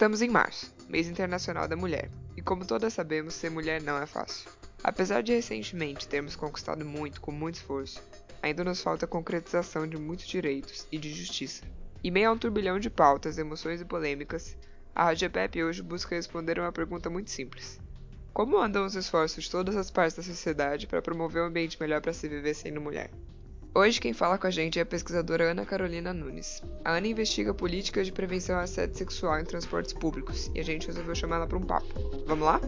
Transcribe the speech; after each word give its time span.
Estamos 0.00 0.22
em 0.22 0.30
março, 0.30 0.74
mês 0.88 1.08
internacional 1.08 1.68
da 1.68 1.76
mulher, 1.76 2.10
e 2.34 2.40
como 2.40 2.64
todas 2.64 2.94
sabemos, 2.94 3.34
ser 3.34 3.50
mulher 3.50 3.82
não 3.82 3.98
é 3.98 4.06
fácil. 4.06 4.50
Apesar 4.82 5.22
de 5.22 5.34
recentemente 5.34 6.08
termos 6.08 6.34
conquistado 6.34 6.86
muito 6.86 7.20
com 7.20 7.30
muito 7.30 7.56
esforço, 7.56 8.00
ainda 8.42 8.64
nos 8.64 8.80
falta 8.80 9.04
a 9.04 9.08
concretização 9.08 9.86
de 9.86 9.98
muitos 9.98 10.26
direitos 10.26 10.88
e 10.90 10.96
de 10.96 11.12
justiça. 11.12 11.64
Em 12.02 12.10
meio 12.10 12.30
a 12.30 12.32
um 12.32 12.38
turbilhão 12.38 12.80
de 12.80 12.88
pautas, 12.88 13.36
emoções 13.36 13.82
e 13.82 13.84
polêmicas, 13.84 14.56
a 14.94 15.04
Rádio 15.04 15.28
Pep 15.28 15.62
hoje 15.62 15.82
busca 15.82 16.16
responder 16.16 16.58
uma 16.58 16.72
pergunta 16.72 17.10
muito 17.10 17.30
simples. 17.30 17.78
Como 18.32 18.56
andam 18.56 18.86
os 18.86 18.94
esforços 18.94 19.44
de 19.44 19.50
todas 19.50 19.76
as 19.76 19.90
partes 19.90 20.16
da 20.16 20.22
sociedade 20.22 20.86
para 20.86 21.02
promover 21.02 21.42
um 21.42 21.48
ambiente 21.48 21.76
melhor 21.78 22.00
para 22.00 22.14
se 22.14 22.26
viver 22.26 22.54
sendo 22.54 22.80
mulher? 22.80 23.10
Hoje 23.72 24.00
quem 24.00 24.12
fala 24.12 24.36
com 24.36 24.48
a 24.48 24.50
gente 24.50 24.80
é 24.80 24.82
a 24.82 24.86
pesquisadora 24.86 25.52
Ana 25.52 25.64
Carolina 25.64 26.12
Nunes. 26.12 26.60
A 26.84 26.96
Ana 26.96 27.06
investiga 27.06 27.54
políticas 27.54 28.04
de 28.04 28.12
prevenção 28.12 28.56
ao 28.56 28.62
assédio 28.62 28.96
sexual 28.96 29.38
em 29.38 29.44
transportes 29.44 29.92
públicos 29.92 30.50
e 30.52 30.58
a 30.58 30.64
gente 30.64 30.88
resolveu 30.88 31.14
chamar 31.14 31.36
ela 31.36 31.46
para 31.46 31.56
um 31.56 31.62
papo. 31.62 31.86
Vamos 32.26 32.44
lá? 32.44 32.60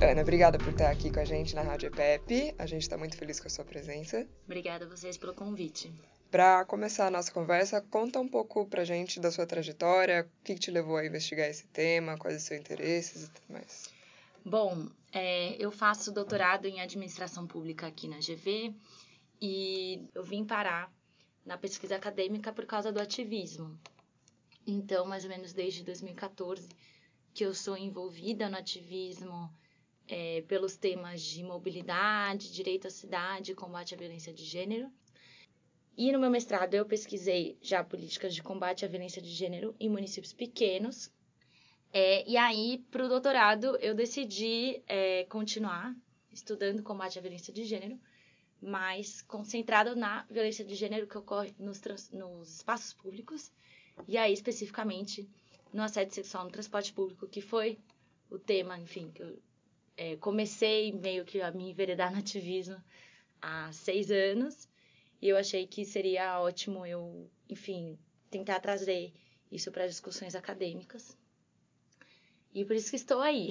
Ana, 0.00 0.22
obrigada 0.22 0.56
por 0.56 0.68
estar 0.68 0.88
aqui 0.88 1.10
com 1.10 1.18
a 1.18 1.24
gente 1.24 1.52
na 1.52 1.62
Rádio 1.62 1.88
EPEP. 1.88 2.54
A 2.56 2.66
gente 2.66 2.82
está 2.82 2.96
muito 2.96 3.16
feliz 3.16 3.40
com 3.40 3.48
a 3.48 3.50
sua 3.50 3.64
presença. 3.64 4.24
Obrigada 4.44 4.84
a 4.84 4.88
vocês 4.88 5.16
pelo 5.16 5.34
convite. 5.34 5.92
Para 6.30 6.64
começar 6.64 7.08
a 7.08 7.10
nossa 7.10 7.32
conversa, 7.32 7.80
conta 7.80 8.20
um 8.20 8.28
pouco 8.28 8.66
pra 8.66 8.84
gente 8.84 9.18
da 9.18 9.32
sua 9.32 9.46
trajetória, 9.46 10.28
o 10.28 10.44
que, 10.44 10.54
que 10.54 10.60
te 10.60 10.70
levou 10.70 10.96
a 10.96 11.04
investigar 11.04 11.48
esse 11.48 11.66
tema, 11.66 12.16
quais 12.16 12.36
os 12.36 12.44
seus 12.44 12.60
interesses 12.60 13.24
e 13.24 13.30
tudo 13.30 13.52
mais. 13.52 13.93
Bom, 14.46 14.90
é, 15.10 15.56
eu 15.58 15.70
faço 15.70 16.12
doutorado 16.12 16.66
em 16.66 16.78
administração 16.78 17.46
pública 17.46 17.86
aqui 17.86 18.06
na 18.06 18.18
GV 18.18 18.74
e 19.40 20.06
eu 20.14 20.22
vim 20.22 20.44
parar 20.44 20.92
na 21.46 21.56
pesquisa 21.56 21.96
acadêmica 21.96 22.52
por 22.52 22.66
causa 22.66 22.92
do 22.92 23.00
ativismo. 23.00 23.80
Então, 24.66 25.06
mais 25.06 25.24
ou 25.24 25.30
menos 25.30 25.54
desde 25.54 25.82
2014 25.82 26.68
que 27.32 27.42
eu 27.42 27.54
sou 27.54 27.74
envolvida 27.74 28.50
no 28.50 28.58
ativismo 28.58 29.50
é, 30.06 30.42
pelos 30.42 30.76
temas 30.76 31.22
de 31.22 31.42
mobilidade, 31.42 32.52
direito 32.52 32.86
à 32.86 32.90
cidade, 32.90 33.54
combate 33.54 33.94
à 33.94 33.96
violência 33.96 34.32
de 34.32 34.44
gênero. 34.44 34.92
E 35.96 36.12
no 36.12 36.18
meu 36.18 36.28
mestrado 36.28 36.74
eu 36.74 36.84
pesquisei 36.84 37.56
já 37.62 37.82
políticas 37.82 38.34
de 38.34 38.42
combate 38.42 38.84
à 38.84 38.88
violência 38.88 39.22
de 39.22 39.30
gênero 39.30 39.74
em 39.80 39.88
municípios 39.88 40.34
pequenos, 40.34 41.10
é, 41.96 42.28
e 42.28 42.36
aí, 42.36 42.84
para 42.90 43.04
o 43.04 43.08
doutorado, 43.08 43.76
eu 43.76 43.94
decidi 43.94 44.82
é, 44.84 45.22
continuar 45.26 45.94
estudando 46.32 46.82
combate 46.82 47.20
à 47.20 47.22
violência 47.22 47.52
de 47.54 47.62
gênero, 47.64 48.00
mas 48.60 49.22
concentrado 49.22 49.94
na 49.94 50.24
violência 50.28 50.64
de 50.64 50.74
gênero 50.74 51.06
que 51.06 51.16
ocorre 51.16 51.54
nos, 51.56 51.80
nos 52.10 52.56
espaços 52.56 52.92
públicos, 52.94 53.52
e 54.08 54.18
aí, 54.18 54.32
especificamente, 54.32 55.30
no 55.72 55.84
assédio 55.84 56.12
sexual 56.12 56.42
no 56.42 56.50
transporte 56.50 56.92
público, 56.92 57.28
que 57.28 57.40
foi 57.40 57.78
o 58.28 58.40
tema, 58.40 58.76
enfim, 58.76 59.12
que 59.12 59.22
eu 59.22 59.38
é, 59.96 60.16
comecei 60.16 60.90
meio 60.90 61.24
que 61.24 61.40
a 61.40 61.52
me 61.52 61.70
enveredar 61.70 62.10
no 62.10 62.18
ativismo 62.18 62.82
há 63.40 63.70
seis 63.70 64.10
anos, 64.10 64.68
e 65.22 65.28
eu 65.28 65.36
achei 65.36 65.64
que 65.64 65.84
seria 65.84 66.40
ótimo 66.40 66.84
eu, 66.84 67.30
enfim, 67.48 67.96
tentar 68.32 68.58
trazer 68.58 69.12
isso 69.48 69.70
para 69.70 69.86
discussões 69.86 70.34
acadêmicas. 70.34 71.16
E 72.54 72.64
por 72.64 72.76
isso 72.76 72.90
que 72.90 72.96
estou 72.96 73.20
aí. 73.20 73.50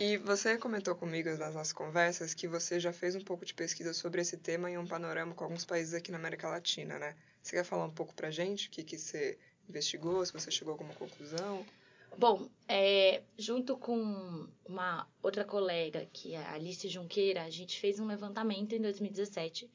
E 0.00 0.16
você 0.16 0.56
comentou 0.56 0.96
comigo 0.96 1.28
nas 1.28 1.54
nossas 1.54 1.72
conversas 1.72 2.34
que 2.34 2.48
você 2.48 2.80
já 2.80 2.92
fez 2.92 3.14
um 3.14 3.20
pouco 3.20 3.44
de 3.44 3.54
pesquisa 3.54 3.92
sobre 3.92 4.20
esse 4.20 4.36
tema 4.36 4.70
em 4.70 4.78
um 4.78 4.86
panorama 4.86 5.34
com 5.34 5.44
alguns 5.44 5.64
países 5.64 5.94
aqui 5.94 6.10
na 6.10 6.18
América 6.18 6.48
Latina, 6.48 6.98
né? 6.98 7.14
Você 7.40 7.56
quer 7.56 7.64
falar 7.64 7.84
um 7.84 7.90
pouco 7.90 8.14
pra 8.14 8.30
gente 8.30 8.66
o 8.66 8.70
que, 8.70 8.82
que 8.82 8.98
você 8.98 9.38
investigou, 9.68 10.24
se 10.24 10.32
você 10.32 10.50
chegou 10.50 10.72
a 10.72 10.74
alguma 10.74 10.94
conclusão? 10.94 11.64
Bom, 12.18 12.48
é, 12.66 13.22
junto 13.38 13.76
com 13.76 14.48
uma 14.66 15.06
outra 15.22 15.44
colega, 15.44 16.08
que 16.12 16.34
é 16.34 16.38
a 16.38 16.54
Alice 16.54 16.88
Junqueira, 16.88 17.44
a 17.44 17.50
gente 17.50 17.78
fez 17.78 18.00
um 18.00 18.06
levantamento 18.06 18.74
em 18.74 18.80
2017 18.80 19.70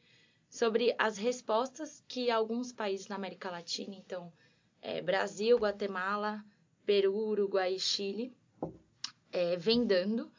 sobre 0.50 0.94
as 0.98 1.18
respostas 1.18 2.04
que 2.08 2.30
alguns 2.30 2.72
países 2.72 3.08
na 3.08 3.16
América 3.16 3.50
Latina, 3.50 3.96
então 3.96 4.32
é, 4.82 5.02
Brasil, 5.02 5.58
Guatemala, 5.58 6.44
Peru, 6.88 7.14
Uruguai 7.14 7.76
e 7.76 7.80
Chile, 7.80 8.34
é, 9.30 9.58
vem 9.58 9.86
dando 9.86 10.32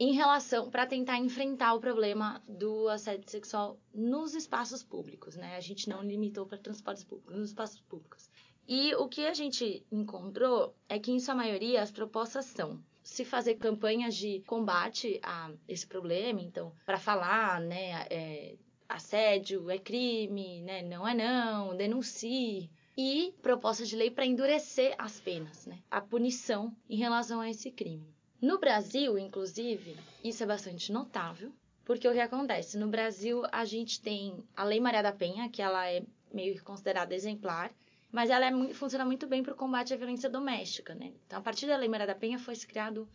em 0.00 0.12
relação 0.12 0.68
para 0.68 0.84
tentar 0.84 1.18
enfrentar 1.18 1.74
o 1.74 1.80
problema 1.80 2.42
do 2.48 2.88
assédio 2.88 3.30
sexual 3.30 3.78
nos 3.94 4.34
espaços 4.34 4.82
públicos, 4.82 5.36
né? 5.36 5.56
A 5.56 5.60
gente 5.60 5.88
não 5.88 6.02
limitou 6.02 6.44
para 6.44 6.58
transportes 6.58 7.04
públicos, 7.04 7.36
nos 7.36 7.50
espaços 7.50 7.80
públicos. 7.82 8.28
E 8.66 8.92
o 8.96 9.08
que 9.08 9.24
a 9.26 9.32
gente 9.32 9.86
encontrou 9.92 10.74
é 10.88 10.98
que, 10.98 11.12
em 11.12 11.20
sua 11.20 11.36
maioria, 11.36 11.82
as 11.82 11.92
propostas 11.92 12.46
são 12.46 12.82
se 13.00 13.24
fazer 13.24 13.54
campanhas 13.54 14.16
de 14.16 14.40
combate 14.40 15.20
a 15.22 15.52
esse 15.68 15.86
problema, 15.86 16.40
então, 16.40 16.74
para 16.84 16.98
falar, 16.98 17.60
né, 17.60 18.06
é, 18.10 18.56
assédio 18.88 19.70
é 19.70 19.78
crime, 19.78 20.62
né, 20.62 20.82
não 20.82 21.06
é 21.06 21.14
não, 21.14 21.76
denuncie, 21.76 22.70
e 22.96 23.34
proposta 23.42 23.84
de 23.84 23.96
lei 23.96 24.10
para 24.10 24.26
endurecer 24.26 24.94
as 24.98 25.20
penas, 25.20 25.66
né? 25.66 25.78
a 25.90 26.00
punição 26.00 26.74
em 26.88 26.96
relação 26.96 27.40
a 27.40 27.48
esse 27.48 27.70
crime. 27.70 28.14
No 28.40 28.58
Brasil, 28.58 29.18
inclusive, 29.18 29.96
isso 30.24 30.42
é 30.42 30.46
bastante 30.46 30.92
notável, 30.92 31.52
porque 31.84 32.08
o 32.08 32.12
que 32.12 32.20
acontece? 32.20 32.78
No 32.78 32.88
Brasil, 32.88 33.42
a 33.52 33.64
gente 33.64 34.00
tem 34.00 34.42
a 34.56 34.64
Lei 34.64 34.80
Maria 34.80 35.02
da 35.02 35.12
Penha, 35.12 35.48
que 35.48 35.60
ela 35.60 35.90
é 35.90 36.02
meio 36.32 36.62
considerada 36.62 37.14
exemplar, 37.14 37.70
mas 38.10 38.30
ela 38.30 38.46
é, 38.46 38.74
funciona 38.74 39.04
muito 39.04 39.26
bem 39.26 39.42
para 39.42 39.52
o 39.52 39.56
combate 39.56 39.92
à 39.92 39.96
violência 39.96 40.30
doméstica. 40.30 40.94
Né? 40.94 41.12
Então, 41.26 41.38
a 41.38 41.42
partir 41.42 41.66
da 41.66 41.76
Lei 41.76 41.88
Maria 41.88 42.06
da 42.06 42.14
Penha, 42.14 42.38
foi 42.38 42.56
criado 42.56 43.08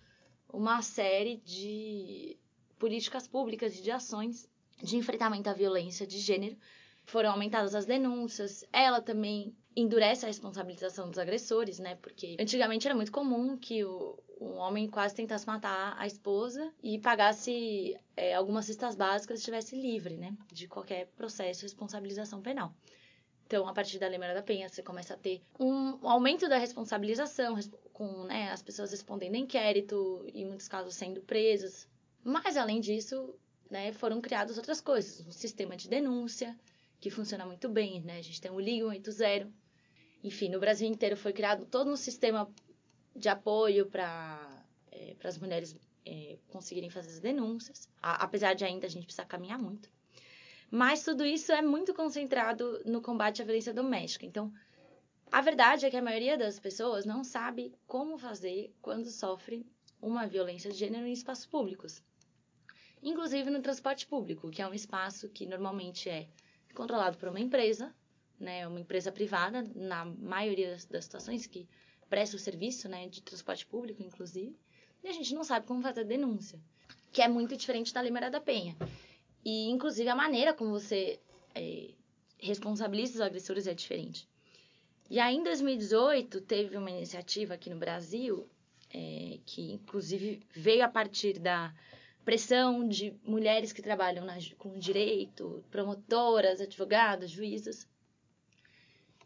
uma 0.52 0.82
série 0.82 1.38
de 1.38 2.38
políticas 2.78 3.28
públicas 3.28 3.78
e 3.78 3.82
de 3.82 3.92
ações 3.92 4.50
de 4.82 4.98
enfrentamento 4.98 5.50
à 5.50 5.54
violência 5.54 6.06
de 6.06 6.20
gênero. 6.20 6.58
Foram 7.04 7.32
aumentadas 7.32 7.76
as 7.76 7.86
denúncias, 7.86 8.64
ela 8.72 9.02
também 9.02 9.56
endurece 9.76 10.26
a 10.26 10.28
responsabilização 10.28 11.10
dos 11.10 11.20
agressores, 11.20 11.80
né? 11.80 11.96
Porque 11.96 12.38
antigamente 12.40 12.88
era 12.88 12.96
muito 12.96 13.12
comum 13.12 13.58
que 13.58 13.84
o, 13.84 14.18
um 14.40 14.54
homem 14.56 14.88
quase 14.88 15.16
tentasse 15.16 15.46
matar 15.46 15.96
a 15.98 16.08
esposa 16.08 16.72
e 16.82 16.98
pagasse 17.00 17.98
é, 18.16 18.34
algumas 18.34 18.66
cestas 18.66 18.96
básicas 18.96 19.40
e 19.40 19.42
estivesse 19.42 19.76
livre, 19.76 20.16
né? 20.18 20.36
De 20.52 20.68
qualquer 20.68 21.08
processo 21.16 21.60
de 21.62 21.66
responsabilização 21.66 22.42
penal. 22.42 22.74
Então, 23.46 23.68
a 23.68 23.74
partir 23.74 24.00
da 24.00 24.08
Lei 24.08 24.18
Maria 24.18 24.34
da 24.34 24.42
Penha, 24.42 24.68
você 24.68 24.82
começa 24.82 25.14
a 25.14 25.18
ter 25.18 25.42
um 25.60 26.08
aumento 26.08 26.50
da 26.50 26.58
responsabilização, 26.58 27.56
com 27.94 28.24
né, 28.24 28.52
as 28.52 28.64
pessoas 28.64 28.90
respondendo 28.90 29.36
inquérito 29.36 30.26
e, 30.34 30.42
em 30.42 30.46
muitos 30.46 30.68
casos, 30.68 30.96
sendo 30.96 31.22
presas. 31.22 31.88
Mas, 32.24 32.58
além 32.58 32.82
disso, 32.82 33.36
né, 33.70 33.94
foram 33.94 34.20
criadas 34.20 34.58
outras 34.58 34.82
coisas. 34.82 35.26
Um 35.28 35.32
sistema 35.32 35.78
de 35.78 35.88
denúncia, 35.88 36.58
que 37.00 37.12
funciona 37.12 37.46
muito 37.46 37.70
bem, 37.70 38.02
né? 38.02 38.18
A 38.18 38.22
gente 38.22 38.42
tem 38.42 38.50
o 38.50 38.60
Ligue 38.60 38.82
180, 38.82 39.48
enfim, 40.26 40.50
no 40.50 40.60
Brasil 40.60 40.88
inteiro 40.88 41.16
foi 41.16 41.32
criado 41.32 41.68
todo 41.68 41.92
um 41.92 41.96
sistema 41.96 42.52
de 43.16 43.30
apoio 43.30 43.86
para 43.86 44.66
é, 44.92 45.16
as 45.24 45.38
mulheres 45.38 45.78
é, 46.04 46.40
conseguirem 46.48 46.90
fazer 46.90 47.10
as 47.10 47.20
denúncias, 47.20 47.88
a, 48.02 48.24
apesar 48.24 48.56
de 48.56 48.66
ainda 48.66 48.88
a 48.88 48.90
gente 48.90 49.06
precisar 49.06 49.26
caminhar 49.26 49.60
muito. 49.60 49.88
Mas 50.72 51.04
tudo 51.04 51.24
isso 51.24 51.52
é 51.52 51.62
muito 51.62 51.94
concentrado 51.94 52.82
no 52.86 53.04
combate 53.04 53.44
à 53.44 53.46
violência 53.46 53.72
doméstica. 53.72 54.26
Então, 54.26 54.52
a 55.32 55.42
verdade 55.42 55.86
é 55.86 55.92
que 55.92 55.98
a 55.98 56.02
maioria 56.02 56.36
das 56.36 56.60
pessoas 56.60 57.06
não 57.06 57.24
sabe 57.24 57.72
como 57.86 58.18
fazer 58.18 58.74
quando 58.82 59.12
sofre 59.12 59.64
uma 60.02 60.26
violência 60.26 60.72
de 60.72 60.78
gênero 60.78 61.06
em 61.06 61.14
espaços 61.14 61.46
públicos. 61.46 62.02
Inclusive 63.04 63.52
no 63.52 63.62
transporte 63.62 64.08
público, 64.08 64.50
que 64.50 64.64
é 64.64 64.68
um 64.68 64.74
espaço 64.74 65.30
que 65.30 65.46
normalmente 65.46 66.10
é 66.10 66.28
controlado 66.74 67.16
por 67.16 67.30
uma 67.30 67.40
empresa 67.40 67.94
né, 68.40 68.68
uma 68.68 68.80
empresa 68.80 69.12
privada, 69.12 69.64
na 69.76 70.06
maioria 70.06 70.72
das, 70.72 70.86
das 70.86 71.06
situações 71.06 71.48
que 71.48 71.68
presta 72.10 72.36
o 72.36 72.40
serviço, 72.40 72.88
né, 72.88 73.08
de 73.08 73.22
transporte 73.22 73.66
público, 73.66 74.02
inclusive, 74.04 74.56
e 75.04 75.08
a 75.08 75.14
gente 75.14 75.34
não 75.34 75.44
sabe 75.44 75.66
como 75.66 75.82
fazer 75.82 76.02
a 76.02 76.04
denúncia, 76.04 76.60
que 77.12 77.22
é 77.22 77.28
muito 77.28 77.56
diferente 77.56 77.94
da 77.94 78.02
Lei 78.02 78.12
Maria 78.12 78.30
da 78.32 78.42
Penha. 78.42 78.76
E, 79.44 79.70
inclusive, 79.70 80.10
a 80.10 80.16
maneira 80.16 80.54
como 80.54 80.72
você 80.72 81.20
é, 81.54 81.92
responsabiliza 82.40 83.14
os 83.14 83.22
agressores 83.22 83.68
é 83.68 83.74
diferente. 83.74 84.28
E 85.10 85.20
aí, 85.20 85.36
em 85.36 85.44
2018, 85.44 86.42
teve 86.42 86.76
uma 86.76 86.90
iniciativa 86.90 87.54
aqui 87.54 87.70
no 87.70 87.78
Brasil, 87.78 88.50
é, 88.92 89.40
que, 89.46 89.74
inclusive, 89.74 90.42
veio 90.52 90.84
a 90.84 90.90
partir 90.90 91.38
da 91.38 91.74
pressão 92.24 92.88
de 92.88 93.14
mulheres 93.24 93.72
que 93.72 93.84
trabalham 93.84 94.26
na, 94.26 94.38
com 94.58 94.80
direito, 94.80 95.64
promotoras, 95.70 96.60
advogadas, 96.60 97.30
juízas, 97.30 97.88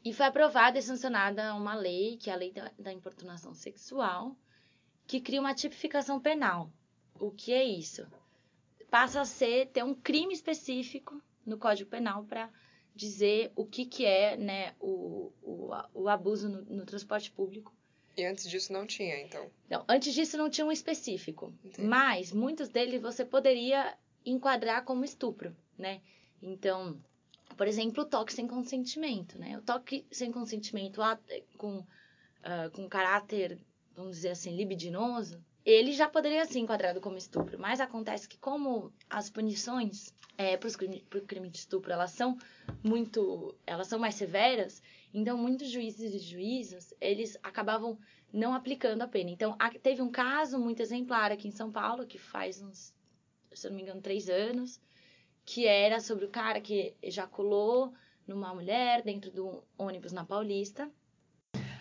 e 0.04 0.14
foi 0.14 0.26
aprovada 0.26 0.80
e 0.80 0.82
sancionada 0.82 1.54
uma 1.56 1.76
lei, 1.76 2.18
que 2.18 2.30
é 2.30 2.34
a 2.34 2.38
Lei 2.38 2.52
da, 2.52 2.72
da 2.78 2.94
Importunação 2.94 3.54
Sexual, 3.54 4.36
que 5.06 5.20
cria 5.20 5.40
uma 5.40 5.54
tipificação 5.54 6.20
penal. 6.20 6.72
O 7.20 7.32
que 7.32 7.52
é 7.52 7.64
isso? 7.64 8.08
Passa 8.90 9.22
a 9.22 9.26
ser 9.26 9.68
ter 9.68 9.84
um 9.84 9.94
crime 9.94 10.34
específico 10.34 11.22
no 11.46 11.58
Código 11.58 11.90
Penal 11.90 12.24
para 12.24 12.50
dizer 12.96 13.52
o 13.56 13.66
que, 13.66 13.86
que 13.86 14.06
é 14.06 14.38
né, 14.38 14.74
o, 14.80 15.32
o, 15.42 15.72
o 15.94 16.10
abuso 16.10 16.50
no, 16.50 16.62
no 16.64 16.86
transporte 16.86 17.32
público. 17.32 17.74
E 18.18 18.26
antes 18.26 18.50
disso 18.50 18.74
não 18.74 18.86
tinha, 18.86 19.22
então? 19.22 19.50
Não, 19.70 19.86
antes 19.88 20.14
disso 20.14 20.38
não 20.38 20.50
tinha 20.50 20.66
um 20.66 20.72
específico. 20.72 21.54
Entendi. 21.64 21.88
Mas 21.88 22.34
muitos 22.34 22.68
deles 22.68 23.02
você 23.02 23.24
poderia 23.24 23.98
enquadrar 24.26 24.84
como 24.84 25.06
estupro, 25.06 25.56
né? 25.78 26.02
Então, 26.42 27.00
por 27.58 27.68
exemplo, 27.68 28.04
o 28.04 28.08
toque 28.08 28.34
sem 28.34 28.48
consentimento, 28.48 29.38
né? 29.38 29.58
O 29.58 29.62
toque 29.62 30.06
sem 30.12 30.32
consentimento 30.32 31.02
com, 31.58 31.80
uh, 31.80 32.72
com 32.74 32.88
caráter, 32.88 33.60
vamos 33.96 34.18
dizer 34.18 34.30
assim, 34.30 34.56
libidinoso, 34.56 35.44
ele 35.66 35.92
já 35.92 36.08
poderia 36.08 36.46
ser 36.46 36.60
enquadrado 36.60 37.02
como 37.02 37.18
estupro. 37.18 37.60
Mas 37.60 37.80
acontece 37.80 38.28
que 38.28 38.38
como 38.38 38.94
as 39.10 39.30
punições 39.30 40.14
é, 40.38 40.56
para 40.56 40.70
o 41.20 41.26
crime 41.26 41.50
de 41.50 41.58
estupro 41.58 41.92
elas 41.92 42.12
são 42.12 42.38
muito, 42.82 43.54
elas 43.68 43.88
são 43.88 44.00
mais 44.00 44.16
severas, 44.16 44.82
então 45.14 45.38
muitos 45.38 45.70
juízes 45.70 46.14
e 46.14 46.20
juízas 46.20 46.94
eles 47.02 47.38
acabavam 47.44 48.00
não 48.32 48.54
aplicando 48.54 49.02
a 49.02 49.08
pena. 49.08 49.32
Então 49.32 49.58
teve 49.84 50.02
um 50.02 50.10
caso 50.10 50.58
muito 50.58 50.82
exemplar 50.82 51.32
aqui 51.32 51.48
em 51.48 51.52
São 51.52 51.70
Paulo 51.70 52.08
que 52.08 52.18
faz 52.18 52.62
uns, 52.62 52.94
se 53.52 53.68
eu 53.68 53.72
não 53.72 53.76
me 53.76 53.84
engano, 53.84 54.02
três 54.02 54.30
anos, 54.30 54.80
que 55.52 55.66
era 55.66 56.00
sobre 56.00 56.26
o 56.26 56.30
cara 56.30 56.62
que 56.62 56.94
ejaculou 57.02 57.92
numa 58.28 58.54
mulher 58.54 59.02
dentro 59.02 59.32
do 59.32 59.64
ônibus 59.80 60.12
na 60.12 60.24
Paulista 60.24 60.88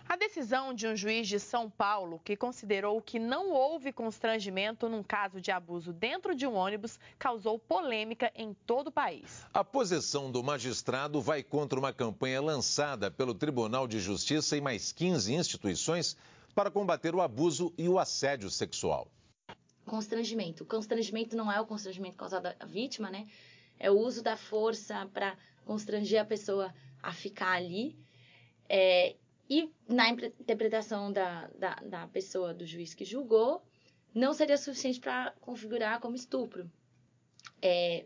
a 0.09 0.17
decisão 0.17 0.73
de 0.73 0.87
um 0.87 0.97
juiz 0.97 1.29
de 1.29 1.39
São 1.39 1.69
Paulo, 1.69 2.19
que 2.25 2.35
considerou 2.35 3.03
que 3.03 3.19
não 3.19 3.51
houve 3.51 3.93
constrangimento 3.93 4.89
num 4.89 5.03
caso 5.03 5.39
de 5.39 5.51
abuso 5.51 5.93
dentro 5.93 6.35
de 6.35 6.47
um 6.47 6.55
ônibus, 6.55 6.99
causou 7.19 7.59
polêmica 7.59 8.33
em 8.35 8.55
todo 8.55 8.87
o 8.87 8.91
país. 8.91 9.45
A 9.53 9.63
posição 9.63 10.33
do 10.33 10.43
magistrado 10.43 11.21
vai 11.21 11.43
contra 11.43 11.79
uma 11.79 11.93
campanha 11.93 12.41
lançada 12.41 13.11
pelo 13.11 13.35
Tribunal 13.35 13.87
de 13.87 14.01
Justiça 14.01 14.57
e 14.57 14.63
mais 14.63 14.93
15 14.93 15.35
instituições 15.35 16.17
para 16.55 16.71
combater 16.71 17.15
o 17.15 17.21
abuso 17.21 17.71
e 17.77 17.87
o 17.87 17.99
assédio 17.99 18.49
sexual. 18.49 19.09
Constrangimento. 19.85 20.65
O 20.65 20.67
constrangimento 20.67 21.37
não 21.37 21.53
é 21.53 21.61
o 21.61 21.67
constrangimento 21.67 22.17
causado 22.17 22.47
à 22.47 22.65
vítima, 22.65 23.11
né? 23.11 23.27
É 23.79 23.91
o 23.91 23.99
uso 23.99 24.23
da 24.23 24.37
força 24.37 25.07
para 25.13 25.37
constranger 25.65 26.21
a 26.21 26.25
pessoa 26.25 26.75
a 27.03 27.13
ficar 27.13 27.53
ali. 27.53 27.97
É, 28.69 29.17
e 29.49 29.73
na 29.89 30.09
interpretação 30.09 31.13
da, 31.13 31.49
da, 31.59 31.75
da 31.77 32.07
pessoa, 32.09 32.53
do 32.53 32.67
juiz 32.67 32.95
que 32.95 33.05
julgou, 33.05 33.63
não 34.15 34.33
seria 34.35 34.59
suficiente 34.59 35.01
para 35.01 35.33
configurar 35.41 36.01
como 36.01 36.17
estupro. 36.17 36.71
É, 37.63 38.05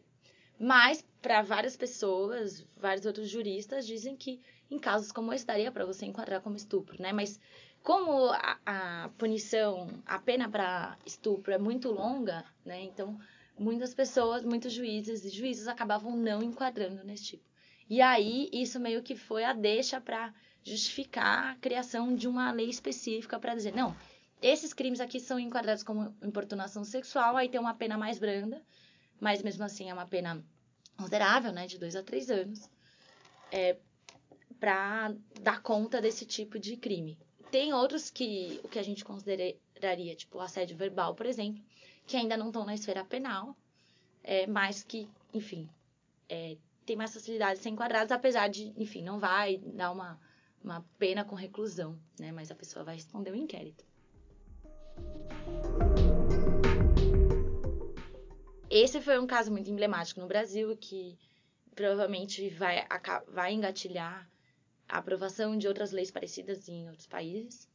mas, 0.58 1.04
para 1.20 1.42
várias 1.42 1.76
pessoas, 1.76 2.66
vários 2.76 3.06
outros 3.06 3.28
juristas 3.28 3.86
dizem 3.86 4.16
que 4.16 4.40
em 4.70 4.78
casos 4.78 5.12
como 5.12 5.32
esse 5.32 5.44
daria 5.44 5.70
para 5.70 5.84
você 5.84 6.06
enquadrar 6.06 6.40
como 6.40 6.56
estupro, 6.56 7.00
né? 7.00 7.12
Mas 7.12 7.40
como 7.82 8.28
a, 8.30 8.58
a 8.64 9.08
punição, 9.18 9.88
a 10.06 10.18
pena 10.18 10.48
para 10.48 10.96
estupro 11.04 11.52
é 11.52 11.58
muito 11.58 11.90
longa, 11.90 12.44
né? 12.64 12.80
Então, 12.82 13.18
muitas 13.58 13.94
pessoas, 13.94 14.44
muitos 14.44 14.72
juízes 14.72 15.24
e 15.24 15.28
juízes 15.28 15.68
acabavam 15.68 16.16
não 16.16 16.42
enquadrando 16.42 17.04
nesse 17.04 17.24
tipo. 17.24 17.44
E 17.88 18.00
aí, 18.00 18.48
isso 18.52 18.80
meio 18.80 19.02
que 19.02 19.14
foi 19.14 19.44
a 19.44 19.52
deixa 19.52 20.00
para 20.00 20.32
justificar 20.62 21.52
a 21.52 21.56
criação 21.56 22.14
de 22.14 22.28
uma 22.28 22.50
lei 22.52 22.68
específica 22.68 23.38
para 23.38 23.54
dizer, 23.54 23.74
não, 23.74 23.94
esses 24.40 24.72
crimes 24.72 25.00
aqui 25.00 25.20
são 25.20 25.38
enquadrados 25.38 25.82
como 25.82 26.16
importunação 26.22 26.84
sexual, 26.84 27.36
aí 27.36 27.48
tem 27.48 27.60
uma 27.60 27.74
pena 27.74 27.98
mais 27.98 28.18
branda, 28.18 28.62
mas 29.20 29.42
mesmo 29.42 29.64
assim 29.64 29.90
é 29.90 29.94
uma 29.94 30.06
pena 30.06 30.44
considerável, 30.96 31.52
né, 31.52 31.66
de 31.66 31.78
dois 31.78 31.96
a 31.96 32.02
três 32.02 32.30
anos, 32.30 32.68
é, 33.50 33.76
para 34.58 35.14
dar 35.40 35.62
conta 35.62 36.00
desse 36.00 36.24
tipo 36.24 36.58
de 36.58 36.76
crime. 36.76 37.18
Tem 37.50 37.72
outros 37.72 38.10
que 38.10 38.60
o 38.64 38.68
que 38.68 38.78
a 38.78 38.82
gente 38.82 39.04
consideraria, 39.04 40.14
tipo 40.16 40.40
assédio 40.40 40.76
verbal, 40.76 41.14
por 41.14 41.26
exemplo, 41.26 41.62
que 42.12 42.16
ainda 42.18 42.36
não 42.36 42.48
estão 42.48 42.66
na 42.66 42.74
esfera 42.74 43.02
penal, 43.06 43.56
é, 44.22 44.46
mas 44.46 44.82
que, 44.82 45.08
enfim, 45.32 45.66
é, 46.28 46.58
tem 46.84 46.94
mais 46.94 47.14
facilidade 47.14 47.56
de 47.56 47.62
ser 47.62 47.70
enquadrados, 47.70 48.12
apesar 48.12 48.48
de, 48.48 48.70
enfim, 48.76 49.02
não 49.02 49.18
vai 49.18 49.56
dar 49.56 49.90
uma 49.90 50.20
uma 50.62 50.84
pena 50.98 51.24
com 51.24 51.34
reclusão, 51.34 51.98
né? 52.20 52.30
Mas 52.30 52.50
a 52.50 52.54
pessoa 52.54 52.84
vai 52.84 52.94
responder 52.96 53.32
o 53.32 53.34
inquérito. 53.34 53.84
Esse 58.70 59.00
foi 59.00 59.18
um 59.18 59.26
caso 59.26 59.50
muito 59.50 59.70
emblemático 59.70 60.20
no 60.20 60.28
Brasil 60.28 60.76
que 60.76 61.18
provavelmente 61.74 62.48
vai, 62.50 62.86
vai 63.28 63.54
engatilhar 63.54 64.30
a 64.88 64.98
aprovação 64.98 65.56
de 65.56 65.66
outras 65.66 65.90
leis 65.90 66.10
parecidas 66.10 66.68
em 66.68 66.88
outros 66.88 67.06
países. 67.06 67.71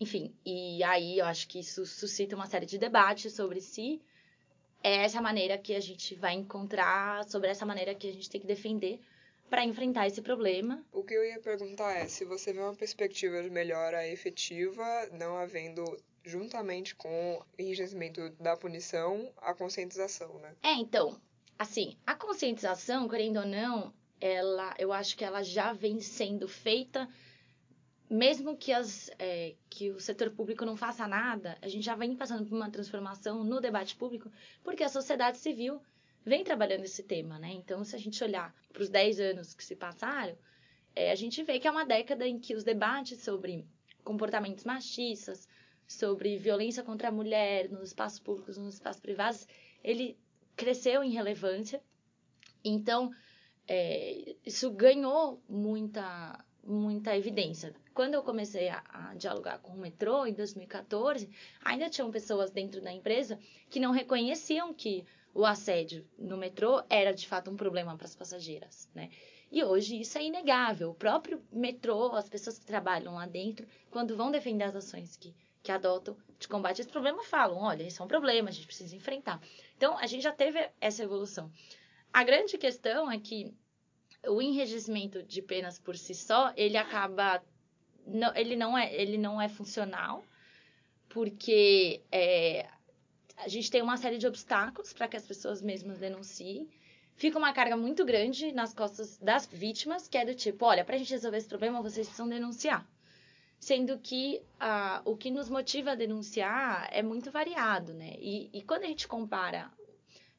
Enfim, 0.00 0.34
e 0.44 0.82
aí 0.82 1.18
eu 1.18 1.26
acho 1.26 1.46
que 1.46 1.60
isso 1.60 1.84
suscita 1.84 2.34
uma 2.34 2.46
série 2.46 2.64
de 2.64 2.78
debates 2.78 3.34
sobre 3.34 3.60
se 3.60 4.00
é 4.82 5.04
essa 5.04 5.20
maneira 5.20 5.58
que 5.58 5.74
a 5.74 5.80
gente 5.80 6.14
vai 6.14 6.32
encontrar, 6.32 7.22
sobre 7.24 7.50
essa 7.50 7.66
maneira 7.66 7.94
que 7.94 8.08
a 8.08 8.12
gente 8.12 8.30
tem 8.30 8.40
que 8.40 8.46
defender 8.46 8.98
para 9.50 9.64
enfrentar 9.64 10.06
esse 10.06 10.22
problema. 10.22 10.82
O 10.90 11.02
que 11.02 11.12
eu 11.12 11.24
ia 11.24 11.38
perguntar 11.40 11.92
é 11.92 12.06
se 12.06 12.24
você 12.24 12.52
vê 12.52 12.60
uma 12.60 12.74
perspectiva 12.74 13.42
de 13.42 13.50
melhora 13.50 14.08
efetiva, 14.08 14.84
não 15.12 15.36
havendo 15.36 15.84
juntamente 16.24 16.94
com 16.94 17.38
o 17.38 17.44
enrijecimento 17.58 18.30
da 18.40 18.56
punição, 18.56 19.30
a 19.38 19.52
conscientização, 19.52 20.38
né? 20.38 20.54
É, 20.62 20.74
então, 20.74 21.20
assim, 21.58 21.96
a 22.06 22.14
conscientização, 22.14 23.08
querendo 23.08 23.40
ou 23.40 23.46
não, 23.46 23.92
ela, 24.20 24.74
eu 24.78 24.92
acho 24.92 25.16
que 25.16 25.24
ela 25.24 25.42
já 25.42 25.72
vem 25.72 26.00
sendo 26.00 26.46
feita, 26.46 27.08
mesmo 28.10 28.56
que, 28.56 28.72
as, 28.72 29.08
é, 29.20 29.54
que 29.70 29.90
o 29.90 30.00
setor 30.00 30.30
público 30.30 30.64
não 30.64 30.76
faça 30.76 31.06
nada, 31.06 31.56
a 31.62 31.68
gente 31.68 31.84
já 31.84 31.94
vem 31.94 32.16
passando 32.16 32.44
por 32.44 32.56
uma 32.56 32.68
transformação 32.68 33.44
no 33.44 33.60
debate 33.60 33.94
público, 33.94 34.28
porque 34.64 34.82
a 34.82 34.88
sociedade 34.88 35.38
civil 35.38 35.80
vem 36.24 36.42
trabalhando 36.42 36.84
esse 36.84 37.04
tema, 37.04 37.38
né? 37.38 37.52
Então, 37.52 37.84
se 37.84 37.94
a 37.94 37.98
gente 37.98 38.22
olhar 38.24 38.52
para 38.72 38.82
os 38.82 38.88
10 38.88 39.20
anos 39.20 39.54
que 39.54 39.64
se 39.64 39.76
passaram, 39.76 40.36
é, 40.94 41.12
a 41.12 41.14
gente 41.14 41.40
vê 41.44 41.60
que 41.60 41.68
é 41.68 41.70
uma 41.70 41.86
década 41.86 42.26
em 42.26 42.36
que 42.36 42.52
os 42.52 42.64
debates 42.64 43.22
sobre 43.22 43.64
comportamentos 44.02 44.64
machistas, 44.64 45.48
sobre 45.86 46.36
violência 46.36 46.82
contra 46.82 47.08
a 47.08 47.12
mulher 47.12 47.70
nos 47.70 47.90
espaços 47.90 48.18
públicos, 48.18 48.58
nos 48.58 48.74
espaços 48.74 49.00
privados, 49.00 49.46
ele 49.84 50.18
cresceu 50.56 51.04
em 51.04 51.10
relevância. 51.10 51.80
Então, 52.64 53.12
é, 53.72 54.34
isso 54.44 54.68
ganhou 54.72 55.40
muita, 55.48 56.44
muita 56.64 57.16
evidência. 57.16 57.72
Quando 57.94 58.14
eu 58.14 58.22
comecei 58.24 58.68
a, 58.68 58.82
a, 58.88 59.14
dialogar 59.14 59.60
com 59.60 59.72
o 59.74 59.78
metrô, 59.78 60.26
em 60.26 60.32
2014, 60.32 61.30
ainda 61.64 61.88
tinham 61.88 62.10
pessoas 62.10 62.50
dentro 62.50 62.80
da 62.80 62.92
empresa 62.92 63.38
que 63.68 63.78
não 63.78 63.92
reconheciam 63.92 64.74
que 64.74 65.04
o 65.32 65.46
assédio 65.46 66.04
no 66.18 66.36
metrô 66.36 66.82
era 66.90 67.14
de 67.14 67.28
fato 67.28 67.48
um 67.48 67.56
problema 67.56 67.96
para 67.96 68.06
as 68.06 68.16
passageiras, 68.16 68.90
né? 68.92 69.08
E 69.52 69.62
hoje 69.62 70.00
isso 70.00 70.18
é 70.18 70.24
inegável. 70.24 70.90
O 70.90 70.94
próprio 70.94 71.40
metrô, 71.52 72.12
as 72.16 72.28
pessoas 72.28 72.58
que 72.58 72.66
trabalham 72.66 73.14
lá 73.14 73.26
dentro, 73.26 73.68
quando 73.88 74.16
vão 74.16 74.32
defender 74.32 74.64
as 74.64 74.74
ações 74.74 75.16
que, 75.16 75.32
que 75.62 75.70
adotam 75.70 76.16
de 76.40 76.48
combate 76.48 76.80
a 76.80 76.82
esse 76.82 76.90
problema, 76.90 77.22
falam: 77.22 77.58
olha, 77.58 77.84
isso 77.84 78.02
é 78.02 78.04
um 78.04 78.08
problema, 78.08 78.48
a 78.48 78.52
gente 78.52 78.66
precisa 78.66 78.96
enfrentar. 78.96 79.40
Então, 79.76 79.96
a 79.96 80.06
gente 80.06 80.22
já 80.22 80.32
teve 80.32 80.68
essa 80.80 81.04
evolução. 81.04 81.52
A 82.12 82.24
grande 82.24 82.58
questão 82.58 83.10
é 83.10 83.18
que 83.18 83.54
o 84.26 84.42
enregistramento 84.42 85.22
de 85.22 85.40
penas 85.40 85.78
por 85.78 85.96
si 85.96 86.14
só, 86.14 86.52
ele 86.56 86.76
acaba. 86.76 87.42
Não, 88.06 88.34
ele, 88.34 88.56
não 88.56 88.76
é, 88.76 88.92
ele 88.94 89.16
não 89.16 89.40
é 89.40 89.48
funcional, 89.48 90.24
porque 91.08 92.02
é, 92.10 92.66
a 93.36 93.48
gente 93.48 93.70
tem 93.70 93.82
uma 93.82 93.96
série 93.96 94.18
de 94.18 94.26
obstáculos 94.26 94.92
para 94.92 95.08
que 95.08 95.16
as 95.16 95.26
pessoas 95.26 95.62
mesmas 95.62 95.98
denunciem. 95.98 96.68
Fica 97.14 97.38
uma 97.38 97.52
carga 97.52 97.76
muito 97.76 98.04
grande 98.04 98.50
nas 98.50 98.72
costas 98.72 99.18
das 99.18 99.46
vítimas, 99.46 100.08
que 100.08 100.16
é 100.16 100.24
do 100.24 100.34
tipo, 100.34 100.64
olha, 100.64 100.84
para 100.84 100.96
a 100.96 100.98
gente 100.98 101.10
resolver 101.10 101.36
esse 101.36 101.48
problema, 101.48 101.82
vocês 101.82 102.06
precisam 102.06 102.28
denunciar. 102.28 102.88
Sendo 103.58 103.98
que 103.98 104.42
ah, 104.58 105.02
o 105.04 105.16
que 105.16 105.30
nos 105.30 105.50
motiva 105.50 105.90
a 105.90 105.94
denunciar 105.94 106.88
é 106.90 107.02
muito 107.02 107.30
variado, 107.30 107.92
né? 107.92 108.14
E, 108.18 108.48
e 108.54 108.62
quando 108.62 108.84
a 108.84 108.86
gente 108.86 109.06
compara 109.06 109.70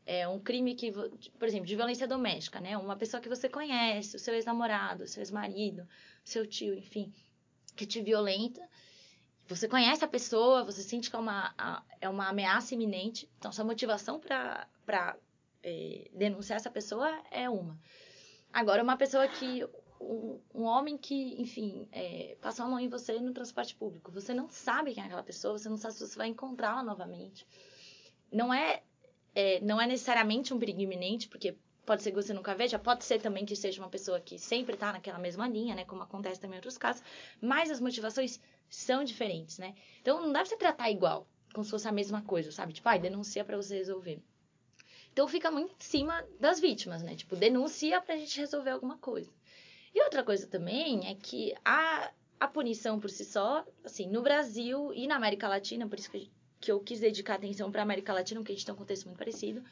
é, 0.05 0.27
um 0.27 0.39
crime 0.39 0.75
que, 0.75 0.91
por 0.91 1.47
exemplo, 1.47 1.67
de 1.67 1.75
violência 1.75 2.07
doméstica, 2.07 2.59
né? 2.59 2.77
Uma 2.77 2.95
pessoa 2.95 3.21
que 3.21 3.29
você 3.29 3.47
conhece, 3.47 4.15
o 4.15 4.19
seu 4.19 4.33
ex-namorado, 4.33 5.03
o 5.03 5.07
seu 5.07 5.21
ex-marido, 5.21 5.87
seu 6.23 6.45
tio, 6.45 6.73
enfim, 6.73 7.13
que 7.75 7.85
te 7.85 8.01
violenta, 8.01 8.67
você 9.47 9.67
conhece 9.67 10.03
a 10.03 10.07
pessoa, 10.07 10.63
você 10.63 10.81
sente 10.81 11.09
que 11.09 11.15
é 11.15 11.19
uma, 11.19 11.83
é 11.99 12.07
uma 12.07 12.29
ameaça 12.29 12.73
iminente, 12.73 13.29
então 13.37 13.51
sua 13.51 13.65
motivação 13.65 14.19
para 14.19 15.17
é, 15.61 16.09
denunciar 16.13 16.57
essa 16.57 16.71
pessoa 16.71 17.09
é 17.29 17.49
uma. 17.49 17.77
Agora, 18.51 18.83
uma 18.83 18.97
pessoa 18.97 19.27
que. 19.27 19.67
Um, 19.99 20.39
um 20.55 20.63
homem 20.63 20.97
que, 20.97 21.39
enfim, 21.39 21.87
é, 21.91 22.35
passou 22.41 22.65
a 22.65 22.67
mão 22.67 22.79
em 22.79 22.89
você 22.89 23.19
no 23.19 23.33
transporte 23.33 23.75
público, 23.75 24.11
você 24.11 24.33
não 24.33 24.49
sabe 24.49 24.95
quem 24.95 25.03
é 25.03 25.05
aquela 25.05 25.21
pessoa, 25.21 25.59
você 25.59 25.69
não 25.69 25.77
sabe 25.77 25.93
se 25.93 26.07
você 26.07 26.17
vai 26.17 26.27
encontrá-la 26.27 26.81
novamente. 26.81 27.45
Não 28.31 28.51
é, 28.51 28.81
é, 29.33 29.59
não 29.61 29.81
é 29.81 29.87
necessariamente 29.87 30.53
um 30.53 30.59
perigo 30.59 30.81
iminente, 30.81 31.27
porque 31.27 31.55
pode 31.85 32.03
ser 32.03 32.11
que 32.11 32.15
você 32.15 32.33
nunca 32.33 32.55
veja, 32.55 32.77
pode 32.79 33.03
ser 33.03 33.21
também 33.21 33.45
que 33.45 33.55
seja 33.55 33.81
uma 33.81 33.89
pessoa 33.89 34.19
que 34.19 34.37
sempre 34.37 34.75
está 34.75 34.93
naquela 34.93 35.19
mesma 35.19 35.47
linha, 35.47 35.75
né? 35.75 35.85
Como 35.85 36.03
acontece 36.03 36.39
também 36.39 36.55
em 36.55 36.59
outros 36.59 36.77
casos, 36.77 37.03
mas 37.41 37.71
as 37.71 37.79
motivações 37.79 38.39
são 38.69 39.03
diferentes, 39.03 39.57
né? 39.57 39.75
Então 40.01 40.21
não 40.21 40.31
dá 40.31 40.39
pra 40.39 40.45
você 40.45 40.57
tratar 40.57 40.89
igual, 40.89 41.27
como 41.53 41.63
se 41.63 41.71
fosse 41.71 41.87
a 41.87 41.91
mesma 41.91 42.21
coisa, 42.21 42.51
sabe? 42.51 42.73
Tipo, 42.73 42.87
ai, 42.89 42.99
denuncia 42.99 43.43
para 43.43 43.57
você 43.57 43.77
resolver. 43.77 44.21
Então 45.11 45.27
fica 45.27 45.51
muito 45.51 45.71
em 45.71 45.83
cima 45.83 46.25
das 46.39 46.59
vítimas, 46.59 47.03
né? 47.03 47.15
Tipo, 47.15 47.35
denuncia 47.35 47.99
pra 47.99 48.15
gente 48.15 48.39
resolver 48.39 48.71
alguma 48.71 48.97
coisa. 48.97 49.29
E 49.93 50.01
outra 50.03 50.23
coisa 50.23 50.47
também 50.47 51.09
é 51.09 51.15
que 51.15 51.53
a, 51.65 52.11
a 52.39 52.47
punição 52.47 52.99
por 52.99 53.09
si 53.09 53.25
só, 53.25 53.65
assim, 53.83 54.07
no 54.07 54.21
Brasil 54.21 54.93
e 54.93 55.05
na 55.07 55.17
América 55.17 55.49
Latina, 55.49 55.87
por 55.87 55.99
isso 55.99 56.09
que, 56.09 56.31
que 56.61 56.71
eu 56.71 56.79
quis 56.79 56.99
dedicar 56.99 57.35
atenção 57.35 57.71
para 57.71 57.81
a 57.81 57.83
América 57.83 58.13
Latina, 58.13 58.39
porque 58.39 58.53
a 58.53 58.55
gente 58.55 58.65
tem 58.65 58.73
um 58.73 58.77
contexto 58.77 59.05
muito 59.05 59.17
parecido, 59.17 59.63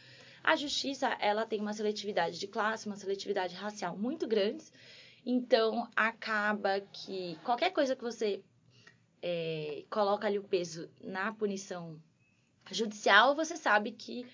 a 0.44 0.56
justiça, 0.56 1.08
ela 1.20 1.46
tem 1.46 1.62
uma 1.62 1.74
seletividade 1.74 2.40
de 2.40 2.48
classe, 2.48 2.88
uma 2.88 2.96
seletividade 2.96 3.56
racial 3.56 3.96
muito 3.96 4.28
grandes, 4.28 4.74
então 5.26 5.88
acaba 5.96 6.82
que 6.82 7.38
qualquer 7.44 7.72
coisa 7.72 7.96
que 7.96 8.02
você 8.02 8.42
é, 9.22 9.84
coloca 9.90 10.28
ali 10.28 10.40
o 10.40 10.44
peso 10.44 10.90
na 11.02 11.32
punição 11.34 12.02
judicial, 12.72 13.36
você 13.36 13.56
sabe 13.56 13.92
que 13.92 14.26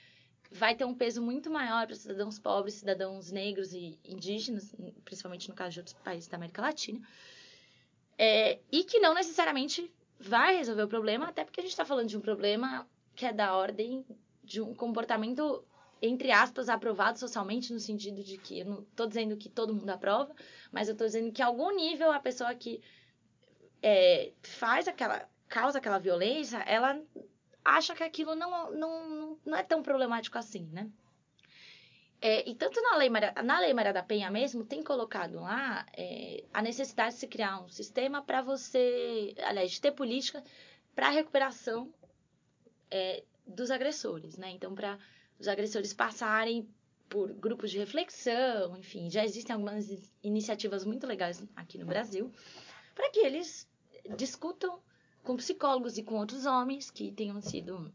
vai 0.52 0.76
ter 0.76 0.86
um 0.86 0.94
peso 0.94 1.22
muito 1.22 1.50
maior 1.50 1.88
para 1.88 1.96
cidadãos 1.96 2.40
pobres, 2.40 2.76
cidadãos 2.76 3.32
negros 3.32 3.74
e 3.74 4.00
indígenas, 4.06 4.74
principalmente 5.04 5.50
no 5.50 5.56
caso 5.56 5.74
de 5.74 5.80
outros 5.80 5.96
países 6.04 6.30
da 6.30 6.38
América 6.38 6.62
Latina, 6.62 7.02
é, 8.18 8.60
e 8.72 8.84
que 8.84 9.00
não 9.00 9.14
necessariamente 9.14 9.92
vai 10.20 10.58
resolver 10.58 10.84
o 10.84 10.88
problema, 10.88 11.28
até 11.28 11.44
porque 11.44 11.60
a 11.60 11.64
gente 11.64 11.72
está 11.72 11.86
falando 11.86 12.08
de 12.08 12.18
um 12.18 12.22
problema 12.22 12.88
que 13.16 13.26
é 13.26 13.34
da 13.34 13.56
ordem 13.56 14.06
de 14.44 14.62
um 14.62 14.74
comportamento, 14.74 15.64
entre 16.02 16.32
aspas, 16.32 16.70
aprovado 16.70 17.18
socialmente, 17.20 17.74
no 17.74 17.80
sentido 17.80 18.24
de 18.24 18.38
que 18.38 18.60
eu 18.60 18.66
não 18.66 18.80
estou 18.82 19.08
dizendo 19.08 19.38
que 19.38 19.50
todo 19.50 19.74
mundo 19.74 19.90
aprova, 19.90 20.34
mas 20.72 20.88
eu 20.88 20.94
estou 20.94 21.08
dizendo 21.08 21.32
que, 21.32 21.42
em 21.42 21.46
algum 21.46 21.76
nível, 21.76 22.12
a 22.12 22.20
pessoa 22.20 22.54
que 22.54 22.82
é, 23.82 24.32
faz 24.42 24.88
aquela, 24.88 25.28
causa 25.48 25.80
aquela 25.80 25.98
violência, 25.98 26.58
ela 26.60 27.02
acha 27.64 27.96
que 27.96 28.04
aquilo 28.04 28.36
não, 28.36 28.72
não, 28.72 29.40
não 29.46 29.58
é 29.58 29.64
tão 29.64 29.82
problemático 29.82 30.38
assim, 30.38 30.70
né? 30.72 30.90
É, 32.28 32.50
e 32.50 32.56
tanto 32.56 32.82
na 32.82 32.98
lei, 32.98 33.08
Maria, 33.08 33.32
na 33.44 33.60
lei 33.60 33.72
Maria 33.72 33.94
da 33.94 34.02
Penha 34.02 34.32
mesmo, 34.32 34.66
tem 34.66 34.82
colocado 34.82 35.36
lá 35.42 35.86
é, 35.96 36.44
a 36.52 36.60
necessidade 36.60 37.14
de 37.14 37.20
se 37.20 37.28
criar 37.28 37.62
um 37.62 37.70
sistema 37.70 38.20
para 38.20 38.42
você, 38.42 39.36
aliás, 39.44 39.74
de 39.74 39.80
ter 39.80 39.92
política 39.92 40.44
para 40.96 41.06
a 41.06 41.12
recuperação 41.12 41.94
é, 42.90 43.24
dos 43.46 43.70
agressores, 43.70 44.38
né? 44.38 44.50
Então, 44.50 44.74
para 44.74 44.98
os 45.38 45.48
agressores 45.48 45.94
passarem 45.94 46.68
por 47.08 47.32
grupos 47.32 47.70
de 47.70 47.78
reflexão, 47.78 48.76
enfim, 48.76 49.08
já 49.08 49.24
existem 49.24 49.54
algumas 49.54 49.88
iniciativas 50.24 50.84
muito 50.84 51.06
legais 51.06 51.44
aqui 51.56 51.78
no 51.78 51.86
Brasil, 51.86 52.34
para 52.96 53.08
que 53.12 53.20
eles 53.20 53.70
discutam 54.18 54.80
com 55.22 55.38
psicólogos 55.38 55.96
e 56.00 56.02
com 56.02 56.16
outros 56.16 56.48
homens 56.48 56.90
que 56.90 57.12
tenham 57.12 57.40
sido 57.40 57.94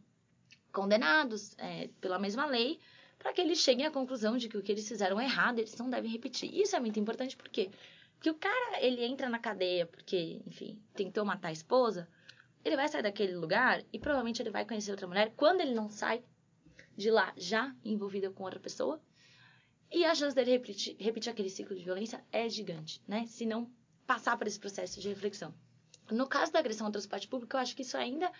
condenados 0.70 1.52
é, 1.58 1.90
pela 2.00 2.16
mesma 2.16 2.46
lei, 2.46 2.78
para 3.20 3.34
que 3.34 3.40
eles 3.42 3.58
cheguem 3.58 3.84
à 3.84 3.90
conclusão 3.90 4.38
de 4.38 4.48
que 4.48 4.56
o 4.56 4.62
que 4.62 4.72
eles 4.72 4.88
fizeram 4.88 5.20
é 5.20 5.24
errado, 5.24 5.58
eles 5.58 5.76
não 5.76 5.90
devem 5.90 6.10
repetir. 6.10 6.52
Isso 6.52 6.74
é 6.74 6.80
muito 6.80 6.98
importante 6.98 7.36
porque 7.36 7.70
que 8.18 8.30
o 8.30 8.34
cara 8.34 8.82
ele 8.82 9.04
entra 9.04 9.28
na 9.28 9.38
cadeia 9.38 9.86
porque, 9.86 10.40
enfim, 10.46 10.82
tentou 10.94 11.24
matar 11.24 11.48
a 11.48 11.52
esposa, 11.52 12.08
ele 12.64 12.76
vai 12.76 12.88
sair 12.88 13.02
daquele 13.02 13.36
lugar 13.36 13.84
e 13.92 13.98
provavelmente 13.98 14.40
ele 14.40 14.50
vai 14.50 14.64
conhecer 14.64 14.90
outra 14.90 15.06
mulher. 15.06 15.32
Quando 15.36 15.60
ele 15.60 15.74
não 15.74 15.90
sai 15.90 16.24
de 16.96 17.10
lá 17.10 17.32
já 17.36 17.74
envolvido 17.84 18.32
com 18.32 18.42
outra 18.42 18.58
pessoa, 18.58 19.00
e 19.92 20.04
a 20.04 20.14
chance 20.14 20.34
dele 20.34 20.52
repetir, 20.52 20.96
repetir 20.98 21.30
aquele 21.30 21.50
ciclo 21.50 21.76
de 21.76 21.84
violência 21.84 22.24
é 22.32 22.48
gigante, 22.48 23.02
né? 23.06 23.26
Se 23.26 23.44
não 23.44 23.70
passar 24.06 24.36
por 24.38 24.46
esse 24.46 24.58
processo 24.58 25.00
de 25.00 25.08
reflexão. 25.08 25.54
No 26.10 26.26
caso 26.26 26.52
da 26.52 26.58
agressão 26.58 26.86
ao 26.86 26.92
transporte 26.92 27.28
público, 27.28 27.56
eu 27.56 27.60
acho 27.60 27.76
que 27.76 27.82
isso 27.82 27.96
ainda 27.96 28.30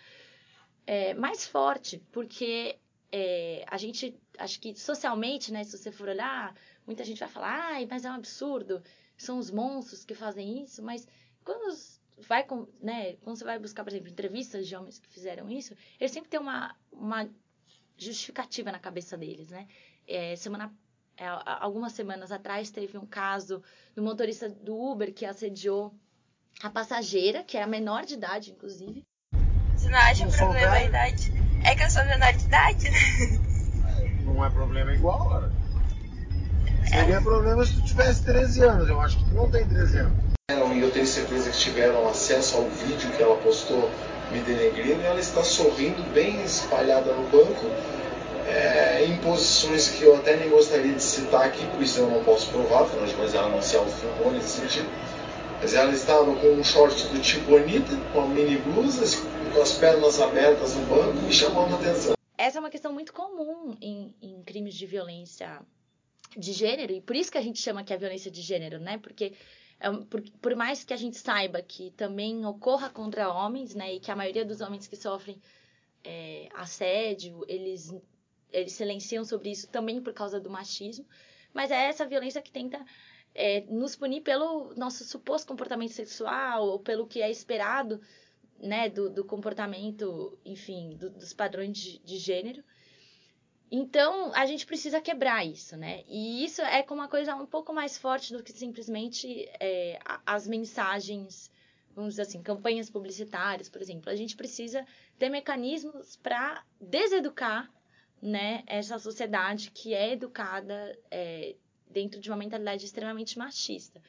é 0.87 1.13
mais 1.13 1.45
forte, 1.45 2.01
porque 2.11 2.79
é, 3.11 3.65
a 3.67 3.77
gente, 3.77 4.17
acho 4.37 4.59
que 4.59 4.73
socialmente, 4.75 5.51
né, 5.51 5.63
se 5.63 5.77
você 5.77 5.91
for 5.91 6.07
olhar, 6.07 6.55
muita 6.85 7.03
gente 7.03 7.19
vai 7.19 7.29
falar, 7.29 7.73
ai, 7.73 7.87
mas 7.89 8.05
é 8.05 8.09
um 8.09 8.15
absurdo, 8.15 8.81
são 9.17 9.37
os 9.37 9.51
monstros 9.51 10.05
que 10.05 10.15
fazem 10.15 10.63
isso, 10.63 10.81
mas 10.81 11.07
quando 11.43 11.75
vai, 12.19 12.45
né, 12.81 13.13
quando 13.17 13.35
você 13.35 13.43
vai 13.43 13.59
buscar, 13.59 13.83
por 13.83 13.91
exemplo, 13.91 14.09
entrevistas 14.09 14.67
de 14.67 14.75
homens 14.75 14.97
que 14.97 15.07
fizeram 15.09 15.49
isso, 15.49 15.75
eles 15.99 16.11
sempre 16.11 16.29
têm 16.29 16.39
uma, 16.39 16.75
uma 16.91 17.29
justificativa 17.97 18.71
na 18.71 18.79
cabeça 18.79 19.17
deles, 19.17 19.49
né? 19.49 19.67
É, 20.07 20.35
semana, 20.35 20.73
é, 21.17 21.25
algumas 21.45 21.93
semanas 21.93 22.31
atrás 22.31 22.71
teve 22.71 22.97
um 22.97 23.05
caso 23.05 23.61
do 23.93 24.01
motorista 24.01 24.49
do 24.49 24.75
Uber 24.75 25.13
que 25.13 25.25
assediou 25.25 25.93
a 26.63 26.69
passageira, 26.69 27.43
que 27.43 27.57
era 27.57 27.67
menor 27.67 28.05
de 28.05 28.15
idade, 28.15 28.51
inclusive. 28.51 29.05
Você 29.75 29.89
não 29.89 29.99
acha 29.99 30.25
não 30.25 30.31
problema 30.31 30.73
a 30.73 30.83
idade? 30.83 31.40
É 31.63 31.75
que 31.75 31.83
eu 31.83 31.89
sou 31.89 32.03
menor 32.05 32.33
de 32.33 32.43
idade, 32.45 32.89
né? 32.89 33.39
Não 34.25 34.45
é 34.45 34.49
problema 34.49 34.91
igual, 34.93 35.29
cara. 35.29 35.51
Seria 36.85 37.15
é. 37.15 37.21
problema 37.21 37.65
se 37.65 37.73
tu 37.73 37.81
tivesse 37.83 38.23
13 38.23 38.63
anos. 38.63 38.89
Eu 38.89 39.01
acho 39.01 39.17
que 39.17 39.25
tu 39.25 39.35
não 39.35 39.49
tem 39.49 39.65
13 39.65 39.97
anos. 39.97 40.13
E 40.49 40.79
eu 40.79 40.91
tenho 40.91 41.05
certeza 41.05 41.49
que 41.49 41.57
tiveram 41.57 42.07
acesso 42.07 42.57
ao 42.57 42.69
vídeo 42.69 43.09
que 43.11 43.21
ela 43.21 43.35
postou 43.37 43.89
me 44.31 44.39
denegrindo 44.39 45.01
e 45.01 45.05
ela 45.05 45.19
está 45.19 45.43
sorrindo 45.43 46.01
bem 46.13 46.41
espalhada 46.43 47.13
no 47.13 47.23
banco 47.29 47.67
é, 48.47 49.05
em 49.05 49.17
posições 49.17 49.89
que 49.89 50.03
eu 50.03 50.15
até 50.15 50.35
nem 50.37 50.49
gostaria 50.49 50.93
de 50.93 51.03
citar 51.03 51.45
aqui, 51.45 51.67
pois 51.75 51.95
eu 51.97 52.07
não 52.07 52.23
posso 52.23 52.49
provar, 52.49 52.83
afinal 52.83 53.05
de 53.05 53.13
contas 53.13 53.33
ela 53.33 53.49
não 53.49 53.61
se 53.61 53.75
autofilmou 53.75 54.31
nesse 54.31 54.61
sentido 54.61 54.89
mas 55.61 55.75
ela 55.75 55.91
estava 55.91 56.33
com 56.33 56.47
um 56.47 56.63
short 56.63 57.07
do 57.09 57.19
tipo 57.19 57.55
Anitta, 57.55 57.95
com 58.11 58.21
a 58.21 58.27
mini 58.27 58.57
blusa, 58.57 59.05
com 59.53 59.61
as 59.61 59.73
pernas 59.73 60.19
abertas 60.19 60.75
no 60.75 60.85
banco 60.85 61.27
e 61.29 61.33
chamando 61.33 61.75
a 61.75 61.79
atenção. 61.79 62.13
Essa 62.37 62.57
é 62.57 62.59
uma 62.59 62.69
questão 62.69 62.91
muito 62.91 63.13
comum 63.13 63.75
em, 63.81 64.15
em 64.21 64.41
crimes 64.43 64.73
de 64.75 64.85
violência 64.85 65.61
de 66.35 66.53
gênero, 66.53 66.93
e 66.93 67.01
por 67.01 67.15
isso 67.15 67.31
que 67.31 67.37
a 67.37 67.41
gente 67.41 67.61
chama 67.61 67.83
que 67.83 67.93
é 67.93 67.97
violência 67.97 68.31
de 68.31 68.41
gênero, 68.41 68.79
né? 68.79 68.97
Porque 68.97 69.33
é, 69.79 69.91
por, 69.91 70.21
por, 70.41 70.55
mais 70.55 70.83
que 70.83 70.93
a 70.93 70.97
gente 70.97 71.17
saiba 71.17 71.61
que 71.61 71.91
também 71.91 72.45
ocorra 72.45 72.89
contra 72.89 73.31
homens, 73.31 73.75
né? 73.75 73.93
E 73.95 73.99
que 73.99 74.09
a 74.09 74.15
maioria 74.15 74.45
dos 74.45 74.61
homens 74.61 74.87
que 74.87 74.95
sofrem 74.95 75.41
é, 76.03 76.47
assédio, 76.53 77.43
eles, 77.47 77.93
eles 78.51 78.71
silenciam 78.71 79.25
sobre 79.25 79.51
isso 79.51 79.67
também 79.67 80.01
por 80.01 80.13
causa 80.13 80.39
do 80.39 80.49
machismo. 80.49 81.05
Mas 81.53 81.69
é 81.69 81.87
essa 81.87 82.05
violência 82.05 82.41
que 82.41 82.51
tenta 82.51 82.83
é, 83.35 83.61
nos 83.69 83.95
punir 83.95 84.21
pelo 84.21 84.73
nosso 84.75 85.03
suposto 85.03 85.47
comportamento 85.47 85.91
sexual 85.91 86.65
ou 86.65 86.79
pelo 86.79 87.05
que 87.05 87.21
é 87.21 87.29
esperado 87.29 87.99
né, 88.61 88.89
do, 88.89 89.09
do 89.09 89.25
comportamento, 89.25 90.37
enfim, 90.45 90.95
do, 90.95 91.09
dos 91.09 91.33
padrões 91.33 91.77
de, 91.77 91.99
de, 91.99 92.17
gênero. 92.17 92.63
Então, 93.71 94.31
a 94.35 94.45
gente 94.45 94.65
precisa 94.65 95.01
quebrar 95.01 95.45
isso, 95.45 95.75
né? 95.75 96.03
E 96.07 96.43
isso 96.43 96.61
é 96.61 96.83
com 96.83 96.93
uma 96.93 97.07
coisa 97.07 97.35
um 97.35 97.45
pouco 97.45 97.73
mais 97.73 97.97
forte 97.97 98.33
do 98.33 98.43
que 98.43 98.51
simplesmente 98.51 99.49
é, 99.59 99.97
as 100.25 100.45
mensagens, 100.45 101.49
vamos 101.95 102.13
dizer 102.13 102.23
assim, 102.23 102.43
campanhas 102.43 102.89
publicitárias, 102.89 103.69
por 103.69 103.81
exemplo. 103.81 104.09
A 104.11 104.15
gente 104.15 104.35
precisa 104.35 104.85
ter 105.17 105.29
mecanismos 105.29 106.17
para 106.17 106.63
deseducar 106.79 107.71
né, 108.21 108.63
essa 108.67 108.99
sociedade 108.99 109.71
que 109.71 109.93
é 109.93 110.11
educada 110.11 110.97
é, 111.09 111.55
dentro 111.89 112.19
de 112.19 112.29
uma 112.29 112.37
mentalidade 112.37 112.85
extremamente 112.85 113.39
machista. 113.39 114.01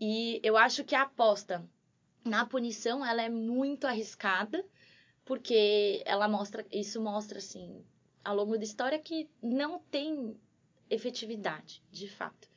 E 0.00 0.40
eu 0.42 0.56
acho 0.56 0.84
que 0.84 0.94
a 0.94 1.02
aposta 1.02 1.64
na 2.28 2.46
punição 2.46 3.04
ela 3.04 3.22
é 3.22 3.28
muito 3.28 3.86
arriscada, 3.86 4.64
porque 5.24 6.02
ela 6.04 6.28
mostra, 6.28 6.64
isso 6.70 7.00
mostra 7.00 7.38
assim, 7.38 7.84
ao 8.24 8.36
longo 8.36 8.56
da 8.56 8.64
história 8.64 8.98
que 8.98 9.28
não 9.42 9.78
tem 9.90 10.36
efetividade, 10.90 11.82
de 11.90 12.08
fato. 12.08 12.48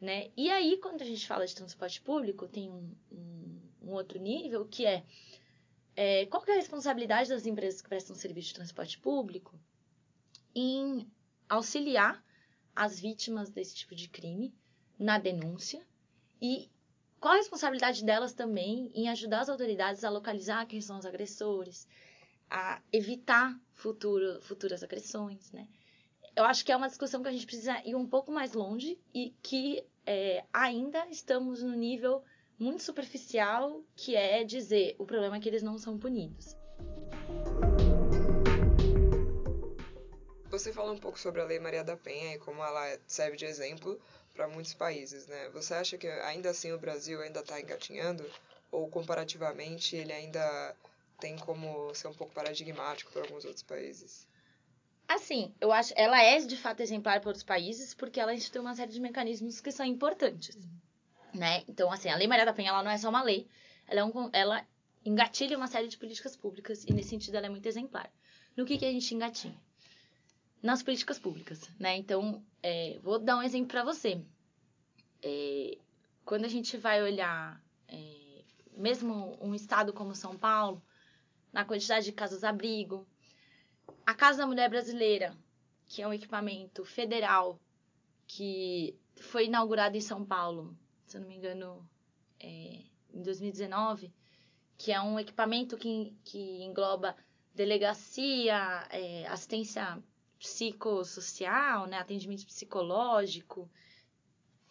Né? 0.00 0.30
E 0.36 0.50
aí, 0.50 0.78
quando 0.78 1.02
a 1.02 1.04
gente 1.04 1.26
fala 1.26 1.46
de 1.46 1.54
transporte 1.54 2.00
público, 2.00 2.48
tem 2.48 2.68
um, 2.68 2.94
um, 3.10 3.60
um 3.82 3.90
outro 3.92 4.18
nível 4.18 4.66
que 4.66 4.84
é, 4.84 5.04
é 5.94 6.26
qual 6.26 6.42
é 6.48 6.52
a 6.52 6.56
responsabilidade 6.56 7.28
das 7.28 7.46
empresas 7.46 7.80
que 7.80 7.88
prestam 7.88 8.16
serviço 8.16 8.48
de 8.48 8.54
transporte 8.54 8.98
público 8.98 9.58
em 10.54 11.08
auxiliar 11.48 12.22
as 12.74 12.98
vítimas 12.98 13.50
desse 13.50 13.76
tipo 13.76 13.94
de 13.94 14.08
crime 14.08 14.54
na 14.98 15.18
denúncia 15.18 15.86
e 16.40 16.68
qual 17.22 17.34
a 17.34 17.36
responsabilidade 17.36 18.04
delas 18.04 18.32
também 18.32 18.90
em 18.92 19.08
ajudar 19.08 19.42
as 19.42 19.48
autoridades 19.48 20.02
a 20.02 20.10
localizar 20.10 20.66
quem 20.66 20.80
são 20.80 20.98
os 20.98 21.06
agressores, 21.06 21.86
a 22.50 22.82
evitar 22.92 23.56
futuro, 23.70 24.42
futuras 24.42 24.82
agressões, 24.82 25.52
né? 25.52 25.68
Eu 26.34 26.44
acho 26.44 26.64
que 26.64 26.72
é 26.72 26.76
uma 26.76 26.88
discussão 26.88 27.22
que 27.22 27.28
a 27.28 27.32
gente 27.32 27.46
precisa 27.46 27.80
ir 27.86 27.94
um 27.94 28.08
pouco 28.08 28.32
mais 28.32 28.54
longe 28.54 28.98
e 29.14 29.32
que 29.40 29.86
é, 30.04 30.44
ainda 30.52 31.06
estamos 31.10 31.62
no 31.62 31.76
nível 31.76 32.24
muito 32.58 32.82
superficial, 32.82 33.84
que 33.94 34.16
é 34.16 34.42
dizer 34.42 34.96
o 34.98 35.06
problema 35.06 35.36
é 35.36 35.40
que 35.40 35.48
eles 35.48 35.62
não 35.62 35.78
são 35.78 35.96
punidos. 35.96 36.56
Você 40.50 40.72
fala 40.72 40.90
um 40.90 40.98
pouco 40.98 41.20
sobre 41.20 41.40
a 41.40 41.44
Lei 41.44 41.60
Maria 41.60 41.84
da 41.84 41.96
Penha 41.96 42.34
e 42.34 42.38
como 42.40 42.64
ela 42.64 42.98
serve 43.06 43.36
de 43.36 43.44
exemplo 43.44 44.00
para 44.34 44.48
muitos 44.48 44.74
países, 44.74 45.26
né? 45.26 45.48
Você 45.50 45.74
acha 45.74 45.98
que 45.98 46.06
ainda 46.06 46.50
assim 46.50 46.72
o 46.72 46.78
Brasil 46.78 47.20
ainda 47.20 47.40
está 47.40 47.60
engatinhando? 47.60 48.28
Ou 48.70 48.88
comparativamente 48.88 49.96
ele 49.96 50.12
ainda 50.12 50.74
tem 51.20 51.36
como 51.36 51.94
ser 51.94 52.08
um 52.08 52.14
pouco 52.14 52.34
paradigmático 52.34 53.12
para 53.12 53.22
alguns 53.22 53.44
outros 53.44 53.62
países? 53.62 54.26
Assim, 55.06 55.54
eu 55.60 55.70
acho 55.70 55.92
ela 55.96 56.20
é 56.22 56.38
de 56.38 56.56
fato 56.56 56.80
exemplar 56.80 57.20
para 57.20 57.28
outros 57.28 57.44
países 57.44 57.94
porque 57.94 58.18
ela 58.18 58.34
institui 58.34 58.60
uma 58.60 58.74
série 58.74 58.92
de 58.92 59.00
mecanismos 59.00 59.60
que 59.60 59.70
são 59.70 59.84
importantes, 59.84 60.56
né? 61.34 61.62
Então, 61.68 61.92
assim, 61.92 62.08
a 62.08 62.16
Lei 62.16 62.26
Maria 62.26 62.46
da 62.46 62.52
Penha 62.52 62.70
ela 62.70 62.82
não 62.82 62.90
é 62.90 62.96
só 62.96 63.10
uma 63.10 63.22
lei, 63.22 63.46
ela, 63.86 64.00
é 64.00 64.04
um, 64.04 64.30
ela 64.32 64.66
engatilha 65.04 65.56
uma 65.56 65.66
série 65.66 65.88
de 65.88 65.98
políticas 65.98 66.36
públicas 66.36 66.84
e 66.84 66.92
nesse 66.92 67.10
sentido 67.10 67.36
ela 67.36 67.46
é 67.46 67.50
muito 67.50 67.66
exemplar. 67.66 68.10
No 68.56 68.64
que 68.64 68.78
que 68.78 68.86
a 68.86 68.92
gente 68.92 69.14
engatinha? 69.14 69.60
Nas 70.62 70.82
políticas 70.82 71.18
públicas, 71.18 71.68
né? 71.78 71.96
Então, 71.96 72.44
é, 72.62 72.98
vou 73.02 73.18
dar 73.18 73.36
um 73.36 73.42
exemplo 73.42 73.68
para 73.68 73.82
você. 73.82 74.24
É, 75.20 75.76
quando 76.24 76.44
a 76.44 76.48
gente 76.48 76.76
vai 76.76 77.02
olhar, 77.02 77.60
é, 77.88 78.44
mesmo 78.76 79.36
um 79.40 79.54
estado 79.54 79.92
como 79.92 80.14
São 80.14 80.36
Paulo, 80.36 80.82
na 81.52 81.64
quantidade 81.64 82.04
de 82.06 82.12
casas-abrigo, 82.12 83.06
a 84.06 84.14
Casa 84.14 84.38
da 84.38 84.46
Mulher 84.46 84.70
Brasileira, 84.70 85.36
que 85.86 86.00
é 86.00 86.06
um 86.06 86.14
equipamento 86.14 86.84
federal 86.84 87.60
que 88.26 88.96
foi 89.20 89.46
inaugurado 89.46 89.96
em 89.96 90.00
São 90.00 90.24
Paulo, 90.24 90.76
se 91.06 91.16
eu 91.16 91.20
não 91.20 91.28
me 91.28 91.36
engano, 91.36 91.88
é, 92.40 92.82
em 93.12 93.22
2019, 93.22 94.12
que 94.78 94.90
é 94.92 95.00
um 95.00 95.18
equipamento 95.18 95.76
que, 95.76 96.16
que 96.24 96.62
engloba 96.62 97.16
delegacia, 97.54 98.86
é, 98.90 99.26
assistência 99.26 100.02
psicossocial, 100.42 101.86
né, 101.86 101.98
atendimento 101.98 102.44
psicológico, 102.44 103.70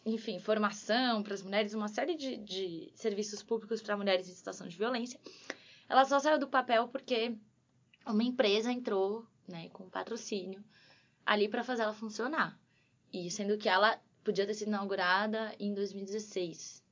enfim, 0.06 0.38
formação 0.38 1.24
para 1.24 1.34
as 1.34 1.42
mulheres, 1.42 1.74
uma 1.74 1.88
série 1.88 2.16
de, 2.16 2.38
de 2.38 2.92
serviços 2.94 3.42
públicos 3.42 3.82
para 3.82 3.96
mulheres 3.96 4.28
em 4.28 4.34
situação 4.34 4.68
de 4.68 4.78
violência. 4.78 5.18
Ela 5.88 6.04
só 6.04 6.20
saiu 6.20 6.38
do 6.38 6.48
papel 6.48 6.90
porque 6.90 7.38
uma 8.06 8.24
empresa 8.24 8.72
entrou 8.72 9.26
né, 9.48 9.70
com 9.70 9.90
patrocínio 9.90 10.62
ali 11.26 11.48
para 11.48 11.64
fazer 11.64 11.84
ela 11.84 11.94
funcionar. 11.94 12.60
E 13.14 13.32
sendo 13.32 13.58
que 13.58 13.70
ela 13.70 13.98
podia 14.26 14.46
ter 14.46 14.54
sido 14.54 14.68
inaugurada 14.68 15.56
em 15.58 15.74
2016. 15.74 16.84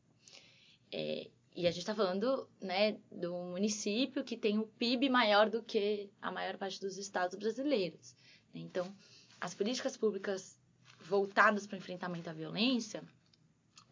É, 0.91 1.29
e 1.53 1.67
a 1.67 1.71
gente 1.71 1.81
está 1.81 1.93
falando 1.93 2.48
né, 2.62 2.98
do 3.12 3.33
município 3.33 4.24
que 4.24 4.38
tem 4.38 4.57
o 4.57 4.67
PIB 4.67 5.09
maior 5.09 5.50
do 5.50 5.62
que 5.62 6.09
a 6.21 6.31
maior 6.31 6.57
parte 6.57 6.79
dos 6.79 6.98
estados 6.98 7.38
brasileiros. 7.38 8.15
Então, 8.53 8.94
as 9.39 9.53
políticas 9.53 9.96
públicas 9.96 10.58
voltadas 11.01 11.65
para 11.65 11.75
o 11.75 11.79
enfrentamento 11.79 12.29
à 12.29 12.34
violência, 12.34 13.03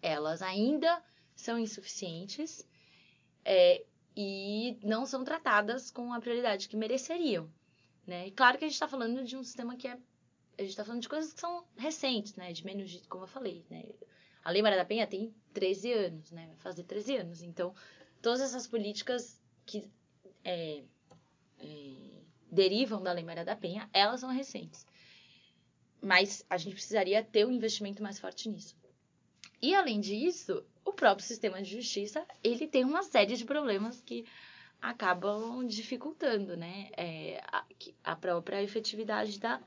elas 0.01 0.41
ainda 0.41 1.01
são 1.35 1.57
insuficientes 1.57 2.65
é, 3.45 3.85
e 4.15 4.77
não 4.83 5.05
são 5.05 5.23
tratadas 5.23 5.91
com 5.91 6.11
a 6.11 6.19
prioridade 6.19 6.67
que 6.67 6.75
mereceriam. 6.75 7.49
Né? 8.05 8.27
E 8.27 8.31
claro 8.31 8.57
que 8.57 8.65
a 8.65 8.67
gente 8.67 8.75
está 8.75 8.87
falando 8.87 9.23
de 9.23 9.35
um 9.35 9.43
sistema 9.43 9.75
que 9.75 9.87
é. 9.87 9.97
A 10.57 10.61
gente 10.61 10.71
está 10.71 10.83
falando 10.83 11.01
de 11.01 11.09
coisas 11.09 11.33
que 11.33 11.39
são 11.39 11.63
recentes, 11.77 12.35
né? 12.35 12.51
De 12.51 12.65
menos 12.65 12.89
de, 12.89 13.07
como 13.07 13.25
eu 13.25 13.27
falei, 13.27 13.63
né? 13.69 13.83
A 14.43 14.49
Lei 14.49 14.61
Maria 14.63 14.77
da 14.77 14.85
Penha 14.85 15.05
tem 15.05 15.31
13 15.53 15.93
anos, 15.93 16.31
né? 16.31 16.47
Vai 16.47 16.57
fazer 16.57 16.83
13 16.83 17.17
anos. 17.17 17.41
Então, 17.43 17.75
todas 18.21 18.41
essas 18.41 18.65
políticas 18.65 19.39
que 19.67 19.87
é, 20.43 20.83
é, 21.59 22.06
derivam 22.57 23.03
da 23.03 23.13
Lei 23.13 23.23
Maria 23.23 23.45
da 23.45 23.55
Penha, 23.55 23.87
elas 23.93 24.19
são 24.19 24.31
recentes. 24.31 24.85
Mas 26.01 26.43
a 26.49 26.57
gente 26.57 26.73
precisaria 26.73 27.23
ter 27.23 27.45
um 27.45 27.51
investimento 27.51 28.01
mais 28.01 28.19
forte 28.19 28.49
nisso. 28.49 28.75
E, 29.61 29.75
além 29.75 29.99
disso, 29.99 30.65
o 30.83 30.91
próprio 30.91 31.25
sistema 31.25 31.61
de 31.61 31.69
justiça, 31.69 32.25
ele 32.43 32.67
tem 32.67 32.83
uma 32.83 33.03
série 33.03 33.35
de 33.35 33.45
problemas 33.45 34.01
que 34.01 34.25
acabam 34.81 35.65
dificultando, 35.67 36.57
né? 36.57 36.89
É, 36.97 37.41
a, 37.51 37.65
a 38.03 38.15
própria 38.15 38.61
efetividade 38.61 39.39
da, 39.39 39.61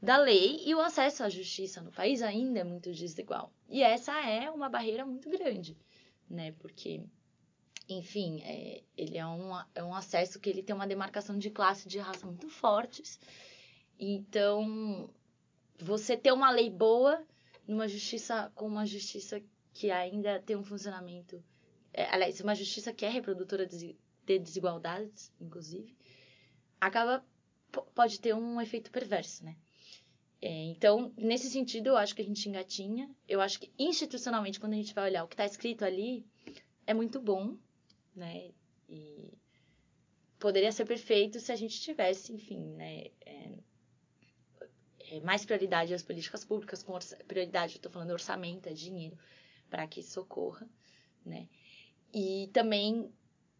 da 0.00 0.16
lei 0.16 0.60
e 0.64 0.74
o 0.74 0.80
acesso 0.80 1.24
à 1.24 1.28
justiça 1.28 1.80
no 1.80 1.92
país 1.92 2.22
ainda 2.22 2.60
é 2.60 2.64
muito 2.64 2.92
desigual. 2.92 3.52
E 3.68 3.82
essa 3.82 4.12
é 4.20 4.50
uma 4.50 4.68
barreira 4.68 5.04
muito 5.04 5.28
grande, 5.30 5.76
né? 6.28 6.52
Porque, 6.58 7.02
enfim, 7.88 8.40
é, 8.42 8.82
ele 8.96 9.18
é 9.18 9.26
um, 9.26 9.50
é 9.74 9.82
um 9.82 9.94
acesso 9.94 10.40
que 10.40 10.48
ele 10.48 10.62
tem 10.62 10.74
uma 10.74 10.86
demarcação 10.86 11.38
de 11.38 11.50
classe 11.50 11.88
de 11.88 11.98
raça 11.98 12.26
muito 12.26 12.48
fortes. 12.48 13.18
Então, 13.98 15.10
você 15.78 16.16
ter 16.16 16.32
uma 16.32 16.50
lei 16.50 16.70
boa 16.70 17.24
numa 17.66 17.88
justiça 17.88 18.50
com 18.54 18.66
uma 18.66 18.86
justiça 18.86 19.40
que 19.72 19.90
ainda 19.90 20.40
tem 20.40 20.56
um 20.56 20.64
funcionamento 20.64 21.42
é, 21.94 22.12
aliás, 22.12 22.40
uma 22.40 22.56
justiça 22.56 22.92
que 22.92 23.06
é 23.06 23.08
reprodutora 23.08 23.64
de 23.64 23.96
desigualdades, 24.26 25.32
inclusive, 25.40 25.96
acaba 26.80 27.24
pode 27.94 28.20
ter 28.20 28.34
um 28.34 28.60
efeito 28.60 28.90
perverso, 28.90 29.44
né? 29.44 29.56
É, 30.42 30.48
então, 30.64 31.12
nesse 31.16 31.48
sentido, 31.48 31.88
eu 31.88 31.96
acho 31.96 32.14
que 32.14 32.22
a 32.22 32.24
gente 32.24 32.48
engatinha. 32.48 33.08
Eu 33.28 33.40
acho 33.40 33.58
que 33.58 33.72
institucionalmente, 33.78 34.60
quando 34.60 34.74
a 34.74 34.76
gente 34.76 34.94
vai 34.94 35.08
olhar 35.08 35.24
o 35.24 35.28
que 35.28 35.34
está 35.34 35.44
escrito 35.44 35.84
ali, 35.84 36.26
é 36.86 36.92
muito 36.92 37.20
bom, 37.20 37.56
né? 38.14 38.50
E 38.88 39.32
poderia 40.38 40.72
ser 40.72 40.84
perfeito 40.84 41.40
se 41.40 41.50
a 41.52 41.56
gente 41.56 41.80
tivesse, 41.80 42.32
enfim, 42.32 42.60
né? 42.74 43.06
É, 43.24 43.50
é, 45.10 45.20
mais 45.20 45.44
prioridade 45.44 45.94
às 45.94 46.02
políticas 46.02 46.44
públicas, 46.44 46.82
com 46.82 46.98
prioridade, 47.26 47.74
eu 47.74 47.76
estou 47.76 47.92
falando 47.92 48.10
orçamento, 48.10 48.68
é 48.68 48.72
dinheiro, 48.72 49.18
para 49.68 49.86
que 49.86 50.00
isso 50.00 50.20
ocorra, 50.20 50.68
né? 51.24 51.48
E 52.12 52.48
também 52.52 53.12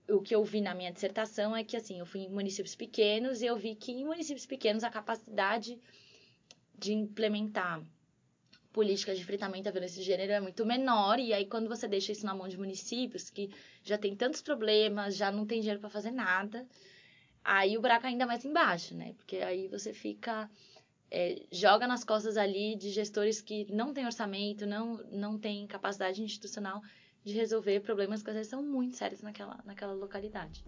o 0.09 0.21
que 0.21 0.35
eu 0.35 0.45
vi 0.45 0.61
na 0.61 0.75
minha 0.75 0.93
dissertação 0.93 1.57
é 1.57 1.65
que 1.65 1.77
assim, 1.77 1.99
eu 1.99 2.07
fui 2.07 2.21
em 2.21 2.31
municípios 2.31 2.75
pequenos 2.75 3.43
e 3.43 3.47
eu 3.47 3.57
vi 3.57 3.75
que 3.75 3.93
em 3.93 4.05
municípios 4.05 4.47
pequenos 4.47 4.85
a 4.85 4.91
capacidade 4.91 5.81
de 6.77 6.93
implementar 6.93 7.83
políticas 8.75 9.17
de 9.17 9.23
enfrentamento 9.23 9.69
à 9.69 9.73
violência 9.73 10.01
de 10.01 10.05
gênero 10.05 10.33
é 10.33 10.41
muito 10.41 10.67
menor, 10.67 11.21
e 11.21 11.33
aí 11.33 11.47
quando 11.47 11.69
você 11.69 11.87
deixa 11.87 12.11
isso 12.11 12.27
na 12.27 12.35
mão 12.35 12.49
de 12.49 12.59
municípios 12.59 13.31
que 13.31 13.49
já 13.85 13.97
tem 13.97 14.17
tantos 14.17 14.43
problemas, 14.43 15.17
já 15.17 15.31
não 15.31 15.47
tem 15.47 15.61
dinheiro 15.61 15.81
para 15.81 15.89
fazer 15.89 16.11
nada, 16.11 16.67
aí 17.45 17.79
o 17.79 17.81
buraco 17.81 18.05
é 18.05 18.09
ainda 18.09 18.27
mais 18.27 18.45
embaixo, 18.45 18.93
né? 18.97 19.15
Porque 19.17 19.37
aí 19.37 19.69
você 19.69 19.95
fica 19.95 20.51
é, 21.09 21.47
joga 21.53 21.87
nas 21.87 22.03
costas 22.03 22.37
ali 22.37 22.75
de 22.75 22.91
gestores 22.91 23.41
que 23.41 23.73
não 23.73 23.95
têm 23.95 24.07
orçamento, 24.07 24.67
não 24.67 24.97
não 25.13 25.39
têm 25.39 25.69
capacidade 25.69 26.21
institucional 26.21 26.83
de 27.23 27.33
resolver 27.33 27.79
problemas 27.81 28.23
que 28.25 28.31
às 28.31 28.37
vezes 28.37 28.51
são 28.51 28.63
muito 28.63 28.97
sérios 28.97 29.23
naquela, 29.23 29.61
naquela 29.65 29.93
localidade. 29.95 30.65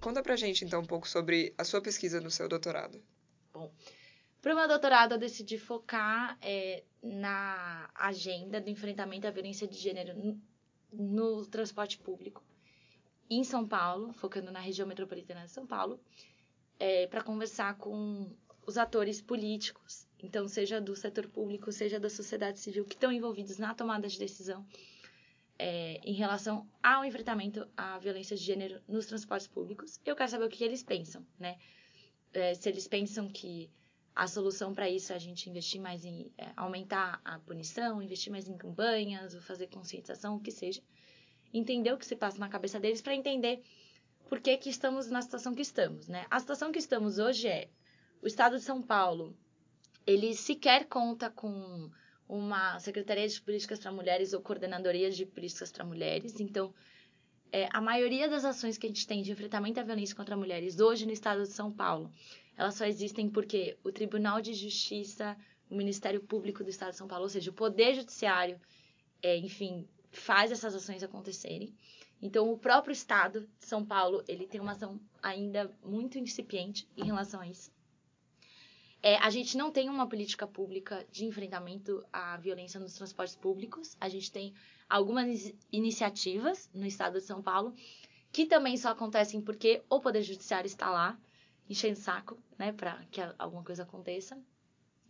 Conta 0.00 0.22
pra 0.22 0.34
gente 0.34 0.64
então 0.64 0.80
um 0.80 0.84
pouco 0.84 1.08
sobre 1.08 1.54
a 1.56 1.64
sua 1.64 1.80
pesquisa 1.80 2.20
no 2.20 2.30
seu 2.30 2.48
doutorado. 2.48 3.00
Bom, 3.56 3.72
para 4.42 4.52
o 4.52 4.56
meu 4.56 4.68
doutorado 4.68 5.12
eu 5.12 5.18
decidi 5.18 5.56
focar 5.56 6.36
é, 6.42 6.84
na 7.02 7.90
agenda 7.94 8.60
do 8.60 8.68
enfrentamento 8.68 9.26
à 9.26 9.30
violência 9.30 9.66
de 9.66 9.76
gênero 9.76 10.14
no, 10.14 10.40
no 10.92 11.46
transporte 11.46 11.98
público 11.98 12.44
em 13.30 13.42
São 13.42 13.66
Paulo, 13.66 14.12
focando 14.12 14.52
na 14.52 14.60
região 14.60 14.86
metropolitana 14.86 15.44
de 15.44 15.50
São 15.50 15.66
Paulo, 15.66 15.98
é, 16.78 17.06
para 17.06 17.22
conversar 17.22 17.76
com 17.78 18.30
os 18.66 18.76
atores 18.76 19.22
políticos, 19.22 20.06
então 20.22 20.46
seja 20.46 20.80
do 20.80 20.94
setor 20.94 21.28
público, 21.28 21.72
seja 21.72 21.98
da 21.98 22.10
sociedade 22.10 22.60
civil, 22.60 22.84
que 22.84 22.94
estão 22.94 23.10
envolvidos 23.10 23.58
na 23.58 23.74
tomada 23.74 24.06
de 24.06 24.18
decisão 24.18 24.66
é, 25.58 26.00
em 26.04 26.12
relação 26.12 26.68
ao 26.82 27.04
enfrentamento 27.04 27.66
à 27.76 27.98
violência 27.98 28.36
de 28.36 28.42
gênero 28.42 28.80
nos 28.86 29.06
transportes 29.06 29.48
públicos. 29.48 29.98
Eu 30.04 30.14
quero 30.14 30.30
saber 30.30 30.44
o 30.44 30.48
que 30.48 30.62
eles 30.62 30.82
pensam, 30.82 31.26
né? 31.38 31.58
É, 32.32 32.54
se 32.54 32.68
eles 32.68 32.86
pensam 32.86 33.28
que 33.28 33.70
a 34.14 34.26
solução 34.26 34.74
para 34.74 34.88
isso 34.88 35.12
é 35.12 35.16
a 35.16 35.18
gente 35.18 35.48
investir 35.50 35.80
mais 35.80 36.04
em 36.04 36.32
é, 36.38 36.50
aumentar 36.56 37.20
a 37.24 37.38
punição, 37.38 38.02
investir 38.02 38.32
mais 38.32 38.48
em 38.48 38.56
campanhas, 38.56 39.34
ou 39.34 39.40
fazer 39.40 39.66
conscientização, 39.66 40.36
o 40.36 40.40
que 40.40 40.50
seja. 40.50 40.82
Entender 41.52 41.92
o 41.92 41.98
que 41.98 42.06
se 42.06 42.16
passa 42.16 42.38
na 42.38 42.48
cabeça 42.48 42.80
deles 42.80 43.02
para 43.02 43.14
entender 43.14 43.62
por 44.28 44.40
que, 44.40 44.56
que 44.56 44.70
estamos 44.70 45.08
na 45.08 45.22
situação 45.22 45.54
que 45.54 45.62
estamos, 45.62 46.08
né? 46.08 46.26
A 46.30 46.40
situação 46.40 46.72
que 46.72 46.78
estamos 46.78 47.18
hoje 47.18 47.46
é 47.46 47.68
o 48.22 48.26
Estado 48.26 48.56
de 48.56 48.64
São 48.64 48.82
Paulo, 48.82 49.36
ele 50.06 50.34
sequer 50.34 50.86
conta 50.86 51.30
com 51.30 51.90
uma 52.28 52.78
Secretaria 52.80 53.28
de 53.28 53.40
Políticas 53.40 53.78
para 53.78 53.92
Mulheres 53.92 54.32
ou 54.32 54.40
Coordenadoria 54.40 55.10
de 55.10 55.26
Políticas 55.26 55.70
para 55.70 55.84
Mulheres. 55.84 56.40
Então, 56.40 56.74
é, 57.52 57.68
a 57.72 57.80
maioria 57.80 58.28
das 58.28 58.44
ações 58.44 58.76
que 58.76 58.86
a 58.86 58.88
gente 58.88 59.06
tem 59.06 59.22
de 59.22 59.32
enfrentamento 59.32 59.80
à 59.80 59.82
violência 59.82 60.14
contra 60.14 60.36
mulheres 60.36 60.80
hoje 60.80 61.06
no 61.06 61.12
estado 61.12 61.42
de 61.42 61.48
São 61.48 61.72
Paulo, 61.72 62.12
elas 62.56 62.74
só 62.74 62.84
existem 62.84 63.28
porque 63.28 63.76
o 63.84 63.92
Tribunal 63.92 64.40
de 64.40 64.54
Justiça, 64.54 65.36
o 65.70 65.76
Ministério 65.76 66.20
Público 66.20 66.64
do 66.64 66.70
estado 66.70 66.90
de 66.92 66.96
São 66.96 67.08
Paulo, 67.08 67.24
ou 67.24 67.28
seja, 67.28 67.50
o 67.50 67.54
Poder 67.54 67.94
Judiciário, 67.94 68.60
é, 69.22 69.36
enfim, 69.36 69.86
faz 70.10 70.50
essas 70.50 70.74
ações 70.74 71.02
acontecerem. 71.02 71.74
Então, 72.20 72.50
o 72.50 72.58
próprio 72.58 72.92
Estado 72.92 73.48
de 73.58 73.66
São 73.66 73.84
Paulo, 73.84 74.24
ele 74.26 74.46
tem 74.46 74.60
uma 74.60 74.72
ação 74.72 74.98
ainda 75.22 75.70
muito 75.84 76.18
incipiente 76.18 76.88
em 76.96 77.04
relação 77.04 77.40
a 77.40 77.46
isso. 77.46 77.70
É, 79.02 79.16
a 79.18 79.28
gente 79.28 79.56
não 79.56 79.70
tem 79.70 79.88
uma 79.88 80.08
política 80.08 80.46
pública 80.46 81.06
de 81.12 81.26
enfrentamento 81.26 82.02
à 82.12 82.36
violência 82.38 82.80
nos 82.80 82.94
transportes 82.94 83.36
públicos. 83.36 83.96
A 84.00 84.08
gente 84.08 84.32
tem 84.32 84.54
algumas 84.88 85.52
iniciativas 85.72 86.70
no 86.72 86.86
estado 86.86 87.18
de 87.18 87.24
São 87.24 87.42
Paulo 87.42 87.74
que 88.32 88.46
também 88.46 88.76
só 88.76 88.90
acontecem 88.90 89.40
porque 89.40 89.82
o 89.88 90.00
Poder 90.00 90.22
Judiciário 90.22 90.66
está 90.66 90.90
lá 90.90 91.18
enchendo 91.68 91.98
saco, 91.98 92.38
né, 92.58 92.72
para 92.72 93.02
que 93.10 93.20
alguma 93.38 93.64
coisa 93.64 93.82
aconteça. 93.82 94.38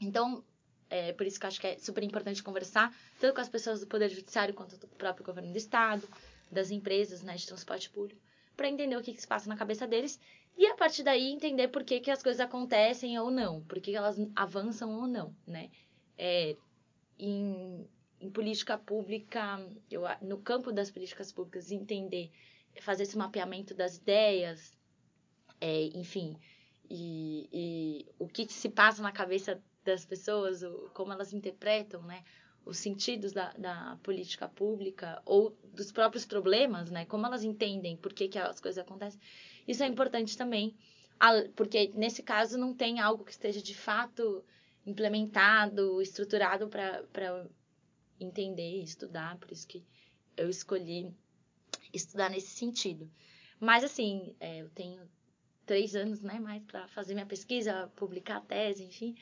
Então, 0.00 0.44
é 0.88 1.12
por 1.12 1.26
isso 1.26 1.38
que 1.38 1.44
eu 1.44 1.48
acho 1.48 1.60
que 1.60 1.66
é 1.66 1.78
super 1.78 2.02
importante 2.04 2.42
conversar 2.42 2.96
tanto 3.18 3.34
com 3.34 3.40
as 3.40 3.48
pessoas 3.48 3.80
do 3.80 3.86
Poder 3.86 4.08
Judiciário 4.08 4.54
quanto 4.54 4.76
do 4.78 4.86
próprio 4.86 5.26
governo 5.26 5.50
do 5.50 5.58
Estado, 5.58 6.08
das 6.50 6.70
empresas 6.70 7.22
né, 7.22 7.34
de 7.34 7.46
transporte 7.46 7.90
público, 7.90 8.20
para 8.56 8.68
entender 8.68 8.96
o 8.96 9.02
que, 9.02 9.12
que, 9.12 9.20
se 9.20 9.26
passa 9.26 9.48
na 9.48 9.56
cabeça 9.56 9.86
deles 9.86 10.20
e 10.56 10.66
a 10.66 10.74
partir 10.76 11.02
daí 11.02 11.32
entender 11.32 11.68
por 11.68 11.84
que, 11.84 12.00
que 12.00 12.10
as 12.10 12.22
coisas 12.22 12.40
acontecem 12.40 13.18
ou 13.18 13.30
não, 13.30 13.60
por 13.62 13.80
que, 13.80 13.90
que 13.90 13.96
elas 13.96 14.16
avançam 14.34 14.94
ou 14.94 15.06
não, 15.06 15.34
né? 15.46 15.70
É, 16.16 16.56
em, 17.18 17.86
em 18.20 18.30
política 18.30 18.78
pública, 18.78 19.58
eu, 19.90 20.02
no 20.22 20.38
campo 20.38 20.72
das 20.72 20.90
políticas 20.90 21.32
públicas, 21.32 21.70
entender, 21.70 22.30
fazer 22.80 23.04
esse 23.04 23.16
mapeamento 23.16 23.74
das 23.74 23.96
ideias, 23.96 24.76
é, 25.60 25.84
enfim, 25.94 26.36
e, 26.88 27.48
e, 27.52 28.06
o 28.18 28.28
que 28.28 28.46
se 28.52 28.68
passa 28.68 29.02
na 29.02 29.12
cabeça 29.12 29.60
das 29.84 30.04
pessoas, 30.04 30.62
como 30.92 31.12
elas 31.12 31.32
interpretam, 31.32 32.02
né? 32.02 32.24
Os 32.64 32.78
sentidos 32.78 33.32
da, 33.32 33.52
da, 33.52 33.96
política 34.02 34.48
pública 34.48 35.22
ou 35.24 35.56
dos 35.72 35.92
próprios 35.92 36.24
problemas, 36.24 36.90
né? 36.90 37.04
Como 37.06 37.24
elas 37.24 37.44
entendem 37.44 37.96
por 37.96 38.12
que, 38.12 38.28
que 38.28 38.38
as 38.38 38.60
coisas 38.60 38.82
acontecem. 38.84 39.20
Isso 39.66 39.82
é 39.82 39.86
importante 39.86 40.36
também, 40.36 40.76
porque 41.54 41.92
nesse 41.94 42.22
caso 42.22 42.58
não 42.58 42.74
tem 42.74 43.00
algo 43.00 43.24
que 43.24 43.30
esteja 43.30 43.62
de 43.62 43.74
fato 43.74 44.44
implementado, 44.84 46.00
estruturado 46.02 46.68
para 46.68 47.46
entender 48.20 48.80
e 48.80 48.84
estudar, 48.84 49.36
por 49.36 49.50
isso 49.50 49.66
que 49.66 49.84
eu 50.36 50.48
escolhi 50.48 51.12
estudar 51.92 52.30
nesse 52.30 52.48
sentido. 52.48 53.10
Mas, 53.58 53.84
assim, 53.84 54.34
é, 54.38 54.60
eu 54.60 54.68
tenho 54.70 55.00
três 55.64 55.96
anos, 55.96 56.22
né, 56.22 56.38
mais 56.38 56.62
para 56.64 56.86
fazer 56.88 57.14
minha 57.14 57.26
pesquisa, 57.26 57.90
publicar 57.96 58.36
a 58.36 58.40
tese, 58.40 58.84
enfim. 58.84 59.16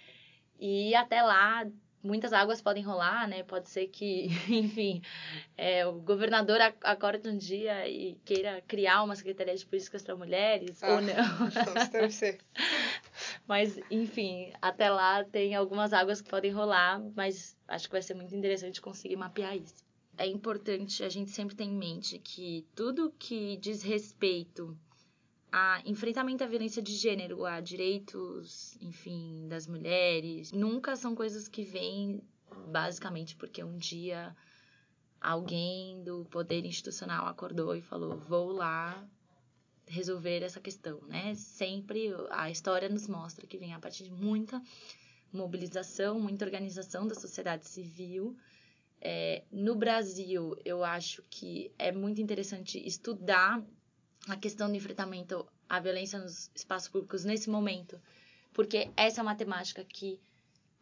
E 0.59 0.95
até 0.95 1.23
lá, 1.23 1.67
muitas 2.03 2.33
águas 2.33 2.61
podem 2.61 2.83
rolar, 2.83 3.27
né? 3.27 3.43
Pode 3.43 3.71
ser 3.71 3.87
que, 3.89 4.27
enfim, 4.49 5.03
é, 5.57 5.87
o 5.87 5.95
governador 5.95 6.61
acorde 6.83 7.29
um 7.29 7.37
dia 7.37 7.89
e 7.89 8.15
queira 8.25 8.63
criar 8.69 9.03
uma 9.03 9.17
secretaria 9.17 9.57
de 9.57 9.67
políticas 9.67 10.03
para 10.03 10.15
mulheres, 10.15 10.83
ah, 10.83 10.95
ou 10.95 11.01
não. 11.01 11.15
Vamos 11.65 11.89
torcer. 11.89 12.39
mas, 13.47 13.79
enfim, 13.91 14.53
até 14.61 14.91
lá 14.91 15.23
tem 15.25 15.55
algumas 15.55 15.93
águas 15.93 16.21
que 16.21 16.31
podem 16.31 16.51
rolar, 16.51 17.03
mas 17.15 17.57
acho 17.69 17.87
que 17.87 17.93
vai 17.93 18.03
ser 18.03 18.15
muito 18.15 18.35
interessante 18.35 18.81
conseguir 18.81 19.17
mapear 19.17 19.57
isso. 19.57 19.85
É 20.17 20.27
importante 20.27 21.03
a 21.03 21.09
gente 21.09 21.31
sempre 21.31 21.57
ter 21.57 21.65
em 21.65 21.77
mente 21.77 22.19
que 22.19 22.67
tudo 22.75 23.13
que 23.19 23.57
diz 23.57 23.83
respeito 23.83 24.77
a 25.53 25.81
enfrentamento 25.85 26.43
à 26.43 26.47
violência 26.47 26.83
de 26.83 26.93
gênero, 26.93 27.45
a 27.45 27.61
direitos, 27.61 28.77
enfim, 28.81 29.47
das 29.47 29.67
mulheres, 29.67 30.51
nunca 30.51 30.97
são 30.97 31.15
coisas 31.15 31.47
que 31.47 31.63
vêm 31.63 32.21
basicamente 32.69 33.37
porque 33.37 33.63
um 33.63 33.77
dia 33.77 34.35
alguém 35.21 36.03
do 36.03 36.25
poder 36.27 36.65
institucional 36.65 37.27
acordou 37.27 37.75
e 37.75 37.81
falou: 37.81 38.17
"Vou 38.19 38.53
lá 38.53 39.07
resolver 39.87 40.43
essa 40.43 40.61
questão", 40.61 41.01
né? 41.03 41.35
Sempre 41.35 42.11
a 42.31 42.51
história 42.51 42.89
nos 42.89 43.07
mostra 43.09 43.47
que 43.47 43.59
vem 43.59 43.75
a 43.75 43.79
partir 43.79 44.05
de 44.05 44.11
muita 44.11 44.63
mobilização, 45.33 46.21
muita 46.21 46.45
organização 46.45 47.07
da 47.07 47.15
sociedade 47.15 47.67
civil. 47.67 48.37
É, 49.01 49.43
no 49.51 49.75
Brasil, 49.75 50.57
eu 50.65 50.85
acho 50.85 51.23
que 51.29 51.71
é 51.79 51.93
muito 51.93 52.21
interessante 52.21 52.79
estudar 52.87 53.63
a 54.29 54.37
questão 54.37 54.71
do 54.71 54.77
enfrentamento 54.77 55.47
à 55.69 55.79
violência 55.81 56.19
nos 56.19 56.51
espaços 56.55 56.89
públicos 56.89 57.25
nesse 57.25 57.51
momento, 57.51 58.01
porque 58.53 58.91
essa 58.97 59.21
é 59.21 59.23
uma 59.23 59.35
temática 59.35 59.85
que, 59.85 60.19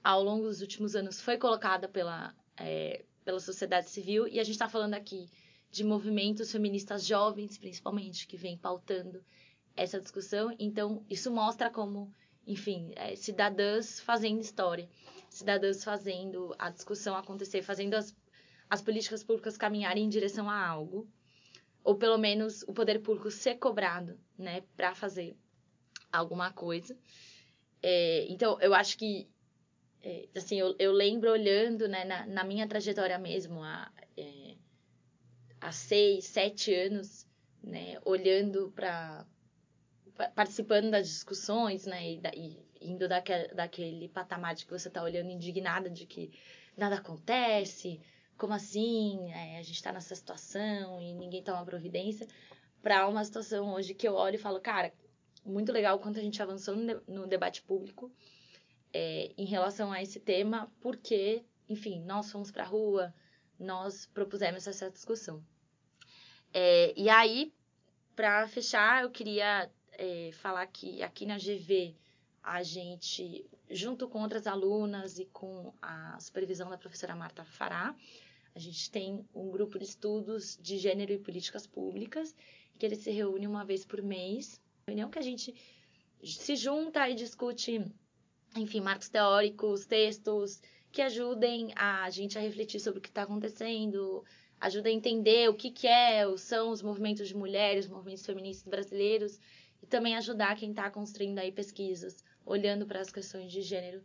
ao 0.05 0.23
longo 0.23 0.45
dos 0.45 0.61
últimos 0.61 0.95
anos, 0.95 1.21
foi 1.21 1.37
colocada 1.37 1.89
pela, 1.89 2.35
é, 2.57 3.05
pela 3.25 3.41
sociedade 3.41 3.91
civil, 3.91 4.29
e 4.29 4.39
a 4.39 4.45
gente 4.45 4.55
está 4.55 4.69
falando 4.69 4.95
aqui 4.95 5.29
de 5.73 5.83
movimentos 5.83 6.53
feministas 6.53 7.05
jovens, 7.05 7.59
principalmente, 7.59 8.29
que 8.29 8.37
vêm 8.37 8.57
pautando 8.57 9.25
essa 9.75 9.99
discussão. 9.99 10.55
Então, 10.59 11.05
isso 11.09 11.33
mostra 11.33 11.71
como, 11.71 12.13
enfim, 12.47 12.93
é, 12.95 13.17
cidadãs 13.17 13.99
fazendo 13.99 14.41
história, 14.41 14.89
cidadãs 15.31 15.83
fazendo 15.83 16.55
a 16.59 16.71
discussão 16.71 17.17
acontecer, 17.17 17.63
fazendo 17.63 17.95
as, 17.95 18.15
as 18.69 18.83
políticas 18.83 19.25
públicas 19.25 19.57
caminharem 19.57 20.05
em 20.05 20.09
direção 20.09 20.49
a 20.49 20.65
algo 20.65 21.09
ou 21.85 21.97
pelo 21.97 22.19
menos 22.19 22.63
o 22.63 22.73
poder 22.73 23.01
público 23.01 23.31
ser 23.31 23.57
cobrado, 23.57 24.19
né, 24.39 24.63
para 24.77 24.95
fazer 24.95 25.37
alguma 26.13 26.53
coisa. 26.53 26.97
É, 27.83 28.27
então, 28.29 28.61
eu 28.61 28.73
acho 28.73 28.97
que, 28.97 29.29
é, 30.03 30.29
assim, 30.37 30.61
eu, 30.61 30.75
eu, 30.79 30.93
lembro 30.93 31.31
olhando, 31.31 31.89
né, 31.89 32.05
na, 32.05 32.27
na 32.27 32.45
minha 32.45 32.69
trajetória 32.69 33.19
mesmo, 33.19 33.63
há, 33.63 33.91
é, 34.17 34.55
há 35.63 35.73
seis, 35.73 36.27
sete 36.27 36.75
anos, 36.75 37.27
né, 37.63 37.99
olhando 38.05 38.73
para 38.75 39.27
participando 40.35 40.91
das 40.91 41.09
discussões, 41.09 41.87
né, 41.87 42.13
e, 42.13 42.21
e 42.35 42.67
indo 42.83 43.09
daquele, 43.09 43.49
daquele 43.49 44.09
patamar 44.09 44.55
de 44.55 44.67
que 44.67 44.71
você 44.71 44.89
está 44.89 45.03
olhando 45.03 45.31
indignada 45.31 45.89
de 45.89 46.05
que 46.05 46.31
nada 46.77 46.97
acontece, 46.97 48.01
como 48.37 48.53
assim? 48.53 49.31
É, 49.33 49.59
a 49.59 49.63
gente 49.63 49.77
está 49.77 49.93
nessa 49.93 50.15
situação 50.15 51.01
e 51.01 51.15
ninguém 51.15 51.43
toma 51.43 51.65
providência, 51.65 52.27
para 52.83 53.09
uma 53.09 53.25
situação 53.25 53.73
hoje 53.73 53.95
que 53.95 54.07
eu 54.07 54.15
olho 54.15 54.35
e 54.35 54.39
falo, 54.39 54.61
cara, 54.61 54.93
muito 55.45 55.73
legal 55.73 55.99
quanto 55.99 56.19
a 56.19 56.23
gente 56.23 56.43
avançou 56.43 56.77
no, 56.77 57.03
no 57.07 57.27
debate 57.27 57.63
público 57.63 58.13
é, 58.93 59.33
em 59.39 59.47
relação 59.47 59.91
a 59.91 60.03
esse 60.03 60.21
tema, 60.21 60.71
porque, 60.81 61.45
enfim, 61.69 62.01
nós 62.05 62.31
fomos 62.31 62.51
para 62.51 62.65
a 62.65 62.67
rua, 62.67 63.15
nós 63.59 64.07
propusemos 64.07 64.67
essa 64.67 64.91
discussão. 64.91 65.43
É, 66.53 66.93
e 66.97 67.09
aí, 67.09 67.53
para 68.15 68.47
fechar, 68.49 69.03
eu 69.03 69.11
queria 69.11 69.71
é, 69.93 70.31
falar 70.33 70.67
que 70.67 71.03
aqui 71.03 71.25
na 71.25 71.39
GV 71.39 71.95
a 72.43 72.63
gente, 72.63 73.45
junto 73.71 74.09
com 74.09 74.23
outras 74.23 74.47
alunas 74.47 75.19
e 75.19 75.27
com 75.27 75.73
a 75.81 76.19
supervisão 76.19 76.69
da 76.69 76.77
professora 76.77 77.15
Marta 77.15 77.45
Fará, 77.45 77.95
a 78.55 78.59
gente 78.59 78.91
tem 78.91 79.25
um 79.35 79.51
grupo 79.51 79.79
de 79.79 79.85
estudos 79.85 80.59
de 80.61 80.77
gênero 80.77 81.13
e 81.13 81.19
políticas 81.19 81.67
públicas, 81.67 82.35
que 82.79 82.85
ele 82.85 82.97
se 82.97 83.11
reúne 83.11 83.47
uma 83.47 83.65
vez 83.65 83.85
por 83.85 84.03
mês. 84.03 84.61
Reunião 84.87 85.09
que 85.09 85.19
a 85.19 85.23
gente 85.23 85.55
se 86.23 86.57
junta 86.57 87.09
e 87.09 87.15
discute, 87.15 87.83
enfim, 88.57 88.81
marcos 88.81 89.09
teóricos, 89.09 89.87
textos 89.87 90.61
que 90.91 91.01
ajudem 91.01 91.73
a 91.75 92.11
gente 92.11 92.37
a 92.37 92.41
refletir 92.41 92.79
sobre 92.79 92.99
o 92.99 93.03
que 93.03 93.09
está 93.09 93.23
acontecendo, 93.23 94.23
ajuda 94.63 94.89
a 94.89 94.93
entender 94.93 95.51
o 95.51 95.55
que, 95.55 95.73
que 95.73 95.89
é, 95.89 96.25
são 96.37 96.71
os 96.71 96.83
movimentos 96.83 97.27
de 97.27 97.37
mulheres, 97.37 97.87
os 97.87 97.91
movimentos 97.91 98.25
feministas 98.25 98.69
brasileiros, 98.69 99.41
e 99.83 99.87
também 99.87 100.15
ajudar 100.15 100.57
quem 100.57 100.71
está 100.71 100.89
construindo 100.89 101.41
aí 101.41 101.51
pesquisas, 101.51 102.25
olhando 102.47 102.87
para 102.87 103.01
as 103.01 103.11
questões 103.11 103.51
de 103.51 103.61
gênero, 103.61 104.01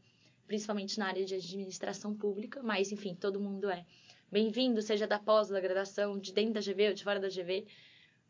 principalmente 0.47 0.97
na 0.97 1.05
área 1.05 1.23
de 1.23 1.35
administração 1.35 2.15
pública, 2.15 2.63
mas 2.63 2.91
enfim, 2.91 3.13
todo 3.13 3.39
mundo 3.39 3.69
é 3.69 3.85
bem-vindo, 4.31 4.81
seja 4.81 5.05
da 5.05 5.19
pós, 5.19 5.49
da 5.49 5.61
graduação, 5.61 6.17
de 6.17 6.33
dentro 6.33 6.53
da 6.55 6.59
GV 6.59 6.87
ou 6.87 6.93
de 6.95 7.03
fora 7.03 7.19
da 7.19 7.29
GV, 7.29 7.67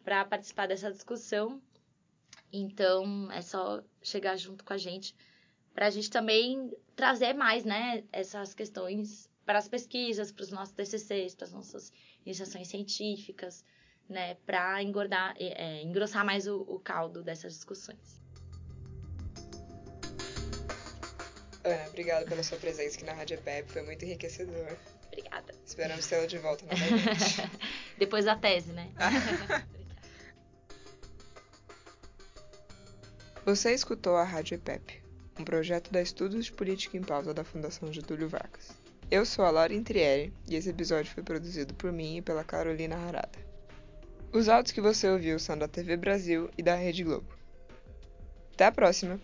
para 0.04 0.26
participar 0.26 0.68
dessa 0.68 0.92
discussão. 0.92 1.62
Então, 2.52 3.32
é 3.32 3.42
só 3.42 3.82
chegar 4.02 4.36
junto 4.36 4.66
com 4.66 4.74
a 4.74 4.78
gente, 4.78 5.16
para 5.74 5.88
a 5.88 5.90
gente 5.90 6.10
também 6.10 6.74
trazer 6.94 7.34
mais, 7.34 7.64
né, 7.64 8.04
essas 8.12 8.54
questões 8.54 9.27
para 9.48 9.58
as 9.60 9.68
pesquisas, 9.70 10.30
para 10.30 10.44
os 10.44 10.52
nossos 10.52 10.76
TCCs, 10.76 11.34
para 11.34 11.46
as 11.46 11.54
nossas 11.54 11.94
iniciações 12.26 12.68
científicas, 12.68 13.64
né, 14.10 14.36
para 14.46 14.84
engordar, 14.84 15.34
é, 15.40 15.82
engrossar 15.82 16.26
mais 16.26 16.48
o, 16.48 16.60
o 16.64 16.78
caldo 16.80 17.24
dessas 17.24 17.54
discussões. 17.54 18.22
Ana, 21.64 21.88
obrigada 21.88 22.26
pela 22.26 22.44
sua 22.44 22.58
presença 22.58 22.98
aqui 22.98 23.06
na 23.06 23.14
Rádio 23.14 23.36
EPEP, 23.36 23.72
foi 23.72 23.84
muito 23.84 24.04
enriquecedor. 24.04 24.78
Obrigada. 25.08 25.56
Esperamos 25.66 26.06
tê-la 26.06 26.26
de 26.26 26.38
volta 26.40 26.66
novamente. 26.66 27.50
Depois 27.98 28.26
da 28.26 28.36
tese, 28.36 28.74
né? 28.74 28.92
Você 33.46 33.74
escutou 33.74 34.18
a 34.18 34.26
Rádio 34.26 34.56
EPEP, 34.56 35.02
um 35.40 35.46
projeto 35.46 35.90
da 35.90 36.02
Estudos 36.02 36.48
de 36.48 36.52
Política 36.52 36.98
em 36.98 37.02
Pauta 37.02 37.34
da 37.34 37.46
Fundação 37.46 37.94
Getúlio 37.94 38.28
Vargas. 38.28 38.87
Eu 39.10 39.26
sou 39.26 39.46
a 39.46 39.50
Laura 39.50 39.74
Intrieri 39.74 40.34
e 40.50 40.56
esse 40.58 40.70
episódio 40.70 41.10
foi 41.14 41.24
produzido 41.24 41.74
por 41.74 41.94
mim 41.94 42.18
e 42.18 42.22
pela 42.22 42.44
Carolina 42.44 42.98
Harada. 42.98 43.40
Os 44.34 44.50
áudios 44.50 44.74
que 44.74 44.82
você 44.82 45.10
ouviu 45.10 45.40
são 45.40 45.58
da 45.58 45.66
TV 45.66 45.96
Brasil 45.96 46.50
e 46.58 46.62
da 46.62 46.76
Rede 46.76 47.06
Globo. 47.06 47.34
Até 48.54 48.66
a 48.66 48.72
próxima! 48.72 49.18